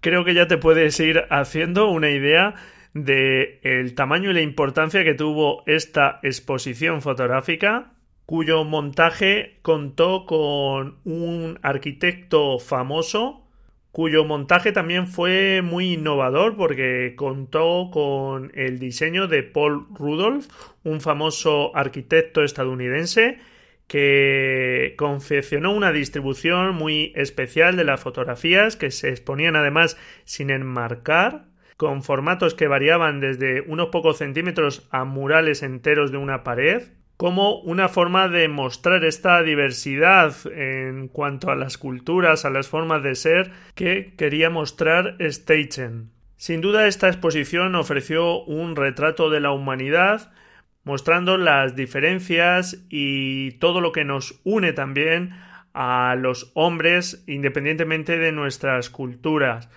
creo 0.00 0.24
que 0.24 0.34
ya 0.34 0.46
te 0.46 0.58
puedes 0.58 0.98
ir 1.00 1.24
haciendo 1.30 1.88
una 1.88 2.10
idea 2.10 2.54
de 2.94 3.60
el 3.62 3.94
tamaño 3.94 4.30
y 4.30 4.34
la 4.34 4.42
importancia 4.42 5.04
que 5.04 5.14
tuvo 5.14 5.62
esta 5.66 6.20
exposición 6.22 7.00
fotográfica 7.00 7.94
cuyo 8.26 8.64
montaje 8.64 9.58
contó 9.62 10.26
con 10.26 10.98
un 11.04 11.58
arquitecto 11.62 12.58
famoso 12.58 13.41
cuyo 13.92 14.24
montaje 14.24 14.72
también 14.72 15.06
fue 15.06 15.60
muy 15.62 15.92
innovador 15.92 16.56
porque 16.56 17.14
contó 17.14 17.90
con 17.92 18.50
el 18.54 18.78
diseño 18.78 19.28
de 19.28 19.42
Paul 19.42 19.86
Rudolph, 19.94 20.46
un 20.82 21.00
famoso 21.02 21.76
arquitecto 21.76 22.42
estadounidense 22.42 23.38
que 23.86 24.94
confeccionó 24.96 25.72
una 25.72 25.92
distribución 25.92 26.74
muy 26.74 27.12
especial 27.14 27.76
de 27.76 27.84
las 27.84 28.00
fotografías 28.00 28.76
que 28.76 28.90
se 28.90 29.10
exponían 29.10 29.54
además 29.54 29.98
sin 30.24 30.48
enmarcar, 30.48 31.44
con 31.76 32.02
formatos 32.02 32.54
que 32.54 32.68
variaban 32.68 33.20
desde 33.20 33.60
unos 33.60 33.88
pocos 33.88 34.18
centímetros 34.18 34.88
a 34.90 35.04
murales 35.04 35.62
enteros 35.62 36.10
de 36.10 36.16
una 36.16 36.42
pared, 36.42 36.84
como 37.16 37.60
una 37.60 37.88
forma 37.88 38.28
de 38.28 38.48
mostrar 38.48 39.04
esta 39.04 39.42
diversidad 39.42 40.34
en 40.46 41.08
cuanto 41.08 41.50
a 41.50 41.56
las 41.56 41.78
culturas, 41.78 42.44
a 42.44 42.50
las 42.50 42.68
formas 42.68 43.02
de 43.02 43.14
ser 43.14 43.52
que 43.74 44.14
quería 44.16 44.50
mostrar 44.50 45.16
Steichen. 45.20 46.10
Sin 46.36 46.60
duda 46.60 46.88
esta 46.88 47.08
exposición 47.08 47.76
ofreció 47.76 48.42
un 48.42 48.74
retrato 48.74 49.30
de 49.30 49.40
la 49.40 49.52
humanidad 49.52 50.32
mostrando 50.84 51.36
las 51.36 51.76
diferencias 51.76 52.84
y 52.90 53.52
todo 53.52 53.80
lo 53.80 53.92
que 53.92 54.04
nos 54.04 54.40
une 54.44 54.72
también 54.72 55.30
a 55.74 56.16
los 56.18 56.50
hombres 56.54 57.22
independientemente 57.26 58.18
de 58.18 58.32
nuestras 58.32 58.90
culturas, 58.90 59.68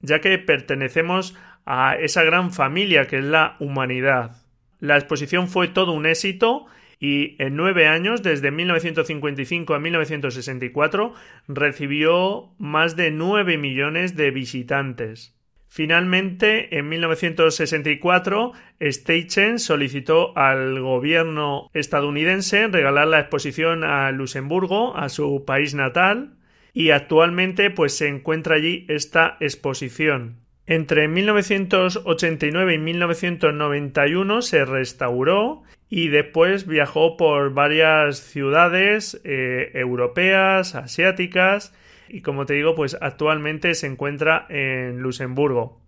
ya 0.00 0.20
que 0.20 0.38
pertenecemos 0.38 1.36
a 1.66 1.96
esa 1.96 2.22
gran 2.22 2.52
familia 2.52 3.06
que 3.06 3.18
es 3.18 3.24
la 3.24 3.56
humanidad. 3.60 4.42
La 4.80 4.96
exposición 4.96 5.48
fue 5.48 5.68
todo 5.68 5.92
un 5.92 6.06
éxito 6.06 6.66
y 6.98 7.36
en 7.42 7.56
nueve 7.56 7.88
años, 7.88 8.22
desde 8.22 8.50
1955 8.50 9.74
a 9.74 9.78
1964, 9.78 11.12
recibió 11.46 12.54
más 12.58 12.96
de 12.96 13.10
nueve 13.10 13.58
millones 13.58 14.16
de 14.16 14.30
visitantes. 14.30 15.36
Finalmente, 15.68 16.78
en 16.78 16.88
1964, 16.88 18.52
Steichen 18.80 19.58
solicitó 19.58 20.36
al 20.38 20.80
gobierno 20.80 21.68
estadounidense 21.74 22.68
regalar 22.68 23.08
la 23.08 23.20
exposición 23.20 23.84
a 23.84 24.10
Luxemburgo, 24.10 24.96
a 24.96 25.10
su 25.10 25.44
país 25.44 25.74
natal, 25.74 26.36
y 26.72 26.90
actualmente 26.90 27.70
pues 27.70 27.94
se 27.94 28.08
encuentra 28.08 28.56
allí 28.56 28.86
esta 28.88 29.36
exposición. 29.40 30.46
Entre 30.66 31.08
1989 31.08 32.74
y 32.74 32.78
1991 32.78 34.42
se 34.42 34.64
restauró 34.64 35.62
y 35.88 36.08
después 36.08 36.66
viajó 36.66 37.16
por 37.16 37.54
varias 37.54 38.18
ciudades 38.18 39.20
eh, 39.24 39.70
europeas, 39.74 40.74
asiáticas 40.74 41.74
y 42.08 42.22
como 42.22 42.46
te 42.46 42.54
digo, 42.54 42.74
pues 42.74 42.96
actualmente 43.00 43.74
se 43.74 43.86
encuentra 43.86 44.46
en 44.48 45.00
Luxemburgo. 45.00 45.80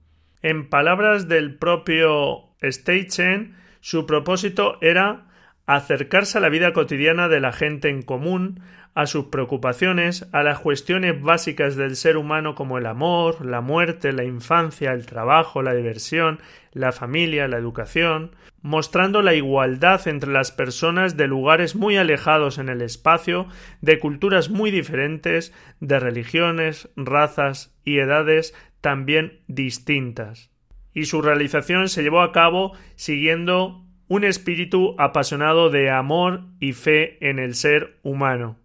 En 0.43 0.69
palabras 0.69 1.29
del 1.29 1.57
propio 1.57 2.51
Steichen, 2.63 3.57
su 3.81 4.07
propósito 4.07 4.79
era 4.81 5.28
acercarse 5.77 6.39
a 6.39 6.41
la 6.41 6.49
vida 6.49 6.73
cotidiana 6.73 7.29
de 7.29 7.41
la 7.41 7.53
gente 7.53 7.91
en 7.91 8.01
común, 8.01 8.63
a 8.95 9.07
sus 9.07 9.27
preocupaciones, 9.27 10.27
a 10.33 10.43
las 10.43 10.61
cuestiones 10.61 11.21
básicas 11.21 11.77
del 11.77 11.95
ser 11.95 12.17
humano 12.17 12.55
como 12.55 12.79
el 12.79 12.87
amor, 12.87 13.45
la 13.45 13.61
muerte, 13.61 14.15
la 14.15 14.25
infancia, 14.25 14.93
el 14.93 15.05
trabajo, 15.05 15.63
la 15.63 15.75
diversión, 15.75 16.41
la 16.73 16.91
familia, 16.91 17.49
la 17.49 17.59
educación, 17.59 18.35
mostrando 18.63 19.21
la 19.21 19.35
igualdad 19.35 20.09
entre 20.09 20.33
las 20.33 20.53
personas 20.53 21.19
de 21.19 21.29
lugares 21.29 21.77
muy 21.77 21.99
alejados 21.99 22.57
en 22.57 22.71
el 22.71 22.81
espacio, 22.81 23.47
de 23.83 23.99
culturas 23.99 24.49
muy 24.49 24.71
diferentes, 24.71 25.53
de 25.81 26.01
religiones, 26.01 26.89
razas 26.97 27.77
y 27.85 27.99
edades 27.99 28.55
también 28.81 29.41
distintas. 29.49 30.51
Y 30.95 31.05
su 31.05 31.21
realización 31.21 31.91
se 31.91 32.03
llevó 32.03 32.23
a 32.23 32.33
cabo 32.33 32.73
siguiendo 32.97 33.85
un 34.09 34.25
espíritu 34.25 34.95
apasionado 34.99 35.71
de 35.71 35.91
amor 35.91 36.45
y 36.61 36.73
fe 36.73 37.19
en 37.29 37.39
el 37.39 37.55
ser 37.55 37.99
humano. 38.03 38.57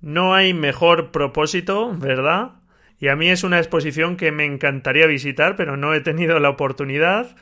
No 0.00 0.34
hay 0.34 0.54
mejor 0.54 1.10
propósito, 1.10 1.94
¿verdad? 1.96 2.52
Y 3.00 3.08
a 3.08 3.16
mí 3.16 3.28
es 3.30 3.44
una 3.44 3.58
exposición 3.58 4.16
que 4.16 4.32
me 4.32 4.44
encantaría 4.44 5.06
visitar, 5.06 5.56
pero 5.56 5.76
no 5.76 5.94
he 5.94 6.00
tenido 6.00 6.38
la 6.40 6.50
oportunidad. 6.50 7.36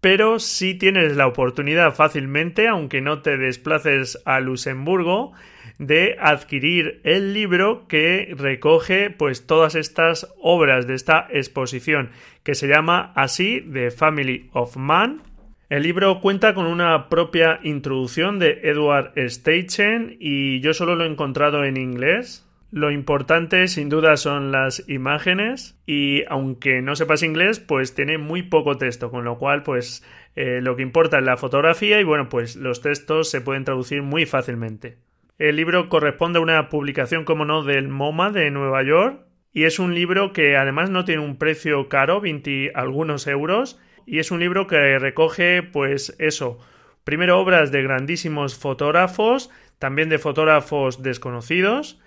Pero 0.00 0.38
si 0.38 0.74
tienes 0.74 1.16
la 1.16 1.26
oportunidad 1.26 1.94
fácilmente, 1.94 2.68
aunque 2.68 3.00
no 3.00 3.20
te 3.20 3.36
desplaces 3.36 4.20
a 4.24 4.40
Luxemburgo, 4.40 5.32
de 5.78 6.16
adquirir 6.20 7.00
el 7.04 7.32
libro 7.32 7.86
que 7.88 8.34
recoge 8.36 9.08
pues 9.08 9.46
todas 9.46 9.74
estas 9.74 10.30
obras 10.38 10.86
de 10.86 10.94
esta 10.94 11.26
exposición 11.30 12.10
que 12.42 12.54
se 12.54 12.68
llama 12.68 13.12
así 13.16 13.66
The 13.72 13.90
Family 13.90 14.50
of 14.52 14.76
Man 14.76 15.22
el 15.70 15.84
libro 15.84 16.20
cuenta 16.20 16.52
con 16.52 16.66
una 16.66 17.08
propia 17.08 17.60
introducción 17.62 18.40
de 18.40 18.58
Edward 18.64 19.12
Steichen 19.16 20.16
y 20.18 20.58
yo 20.60 20.74
solo 20.74 20.96
lo 20.96 21.04
he 21.04 21.06
encontrado 21.06 21.62
en 21.62 21.76
inglés. 21.76 22.44
Lo 22.72 22.90
importante 22.90 23.68
sin 23.68 23.88
duda 23.88 24.16
son 24.16 24.50
las 24.50 24.88
imágenes 24.88 25.80
y 25.86 26.24
aunque 26.28 26.82
no 26.82 26.96
sepas 26.96 27.22
inglés 27.22 27.60
pues 27.60 27.94
tiene 27.94 28.18
muy 28.18 28.42
poco 28.42 28.78
texto 28.78 29.12
con 29.12 29.24
lo 29.24 29.38
cual 29.38 29.62
pues 29.62 30.04
eh, 30.34 30.58
lo 30.60 30.74
que 30.74 30.82
importa 30.82 31.18
es 31.18 31.24
la 31.24 31.36
fotografía 31.36 32.00
y 32.00 32.04
bueno 32.04 32.28
pues 32.28 32.56
los 32.56 32.80
textos 32.82 33.30
se 33.30 33.40
pueden 33.40 33.62
traducir 33.62 34.02
muy 34.02 34.26
fácilmente. 34.26 34.98
El 35.38 35.54
libro 35.54 35.88
corresponde 35.88 36.40
a 36.40 36.42
una 36.42 36.68
publicación 36.68 37.24
como 37.24 37.44
no 37.44 37.62
del 37.62 37.86
MoMA 37.86 38.30
de 38.30 38.50
Nueva 38.50 38.82
York 38.82 39.20
y 39.52 39.64
es 39.64 39.78
un 39.78 39.94
libro 39.94 40.32
que 40.32 40.56
además 40.56 40.90
no 40.90 41.04
tiene 41.04 41.22
un 41.22 41.36
precio 41.36 41.88
caro, 41.88 42.20
20 42.20 42.72
algunos 42.74 43.28
euros 43.28 43.80
y 44.06 44.18
es 44.18 44.30
un 44.30 44.40
libro 44.40 44.66
que 44.66 44.98
recoge 44.98 45.62
pues 45.62 46.14
eso, 46.18 46.58
primero 47.04 47.38
obras 47.38 47.72
de 47.72 47.82
grandísimos 47.82 48.56
fotógrafos, 48.56 49.50
también 49.78 50.08
de 50.08 50.18
fotógrafos 50.18 51.02
desconocidos, 51.02 52.00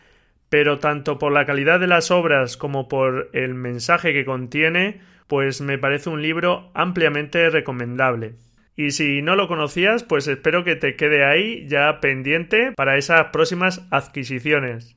pero 0.49 0.79
tanto 0.79 1.17
por 1.17 1.31
la 1.31 1.45
calidad 1.45 1.79
de 1.79 1.87
las 1.87 2.11
obras 2.11 2.57
como 2.57 2.87
por 2.87 3.29
el 3.33 3.55
mensaje 3.55 4.13
que 4.13 4.25
contiene, 4.25 5.01
pues 5.27 5.61
me 5.61 5.77
parece 5.77 6.09
un 6.09 6.21
libro 6.21 6.69
ampliamente 6.73 7.49
recomendable. 7.49 8.35
Y 8.75 8.91
si 8.91 9.21
no 9.21 9.35
lo 9.35 9.47
conocías, 9.47 10.03
pues 10.03 10.27
espero 10.27 10.63
que 10.63 10.75
te 10.75 10.95
quede 10.95 11.25
ahí 11.25 11.67
ya 11.67 11.99
pendiente 11.99 12.71
para 12.75 12.97
esas 12.97 13.25
próximas 13.31 13.87
adquisiciones. 13.91 14.95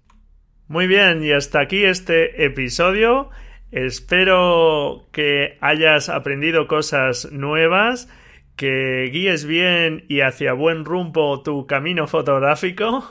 Muy 0.68 0.86
bien, 0.86 1.22
y 1.22 1.32
hasta 1.32 1.60
aquí 1.60 1.84
este 1.84 2.44
episodio. 2.44 3.30
Espero 3.72 5.08
que 5.12 5.58
hayas 5.60 6.08
aprendido 6.08 6.68
cosas 6.68 7.30
nuevas, 7.32 8.08
que 8.56 9.10
guíes 9.12 9.44
bien 9.44 10.04
y 10.08 10.20
hacia 10.20 10.52
buen 10.52 10.84
rumbo 10.84 11.42
tu 11.42 11.66
camino 11.66 12.06
fotográfico 12.06 13.08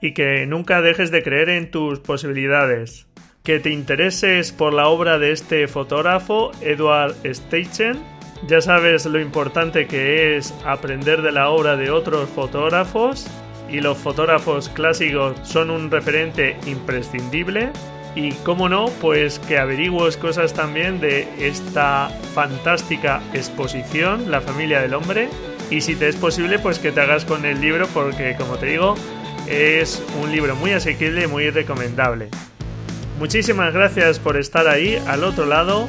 y 0.00 0.14
que 0.14 0.46
nunca 0.46 0.82
dejes 0.82 1.10
de 1.10 1.22
creer 1.22 1.48
en 1.48 1.70
tus 1.70 2.00
posibilidades. 2.00 3.06
Que 3.44 3.60
te 3.60 3.70
intereses 3.70 4.52
por 4.52 4.74
la 4.74 4.88
obra 4.88 5.18
de 5.18 5.32
este 5.32 5.68
fotógrafo, 5.68 6.50
Edward 6.60 7.14
Steichen. 7.24 7.98
Ya 8.46 8.60
sabes 8.60 9.06
lo 9.06 9.20
importante 9.20 9.86
que 9.86 10.36
es 10.36 10.54
aprender 10.64 11.22
de 11.22 11.32
la 11.32 11.48
obra 11.48 11.76
de 11.76 11.90
otros 11.90 12.28
fotógrafos 12.28 13.26
y 13.70 13.80
los 13.80 13.98
fotógrafos 13.98 14.68
clásicos 14.68 15.36
son 15.44 15.70
un 15.70 15.90
referente 15.90 16.56
imprescindible. 16.66 17.70
Y 18.18 18.32
cómo 18.42 18.68
no, 18.68 18.86
pues 19.00 19.38
que 19.38 19.58
averigües 19.58 20.16
cosas 20.16 20.52
también 20.52 20.98
de 20.98 21.28
esta 21.38 22.10
fantástica 22.34 23.20
exposición, 23.32 24.28
La 24.28 24.40
familia 24.40 24.80
del 24.80 24.94
hombre. 24.94 25.28
Y 25.70 25.82
si 25.82 25.94
te 25.94 26.08
es 26.08 26.16
posible, 26.16 26.58
pues 26.58 26.80
que 26.80 26.90
te 26.90 27.00
hagas 27.00 27.24
con 27.24 27.44
el 27.44 27.60
libro 27.60 27.86
porque, 27.94 28.34
como 28.36 28.56
te 28.56 28.66
digo, 28.66 28.96
es 29.46 30.02
un 30.20 30.32
libro 30.32 30.56
muy 30.56 30.72
asequible 30.72 31.22
y 31.22 31.26
muy 31.28 31.48
recomendable. 31.50 32.28
Muchísimas 33.20 33.72
gracias 33.72 34.18
por 34.18 34.36
estar 34.36 34.66
ahí 34.66 35.00
al 35.06 35.22
otro 35.22 35.46
lado. 35.46 35.86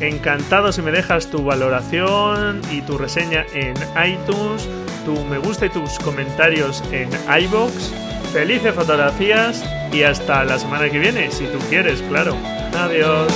Encantado 0.00 0.72
si 0.72 0.80
me 0.80 0.92
dejas 0.92 1.30
tu 1.30 1.44
valoración 1.44 2.62
y 2.72 2.80
tu 2.80 2.96
reseña 2.96 3.44
en 3.52 3.74
iTunes, 4.02 4.66
tu 5.04 5.12
me 5.26 5.36
gusta 5.36 5.66
y 5.66 5.68
tus 5.68 5.98
comentarios 5.98 6.82
en 6.90 7.10
iBox. 7.38 7.92
Felices 8.32 8.74
fotografías 8.74 9.62
y 9.92 10.02
hasta 10.02 10.44
la 10.44 10.58
semana 10.58 10.88
que 10.88 10.98
viene, 10.98 11.30
si 11.30 11.44
tú 11.46 11.58
quieres, 11.68 12.02
claro. 12.02 12.36
Adiós. 12.74 13.32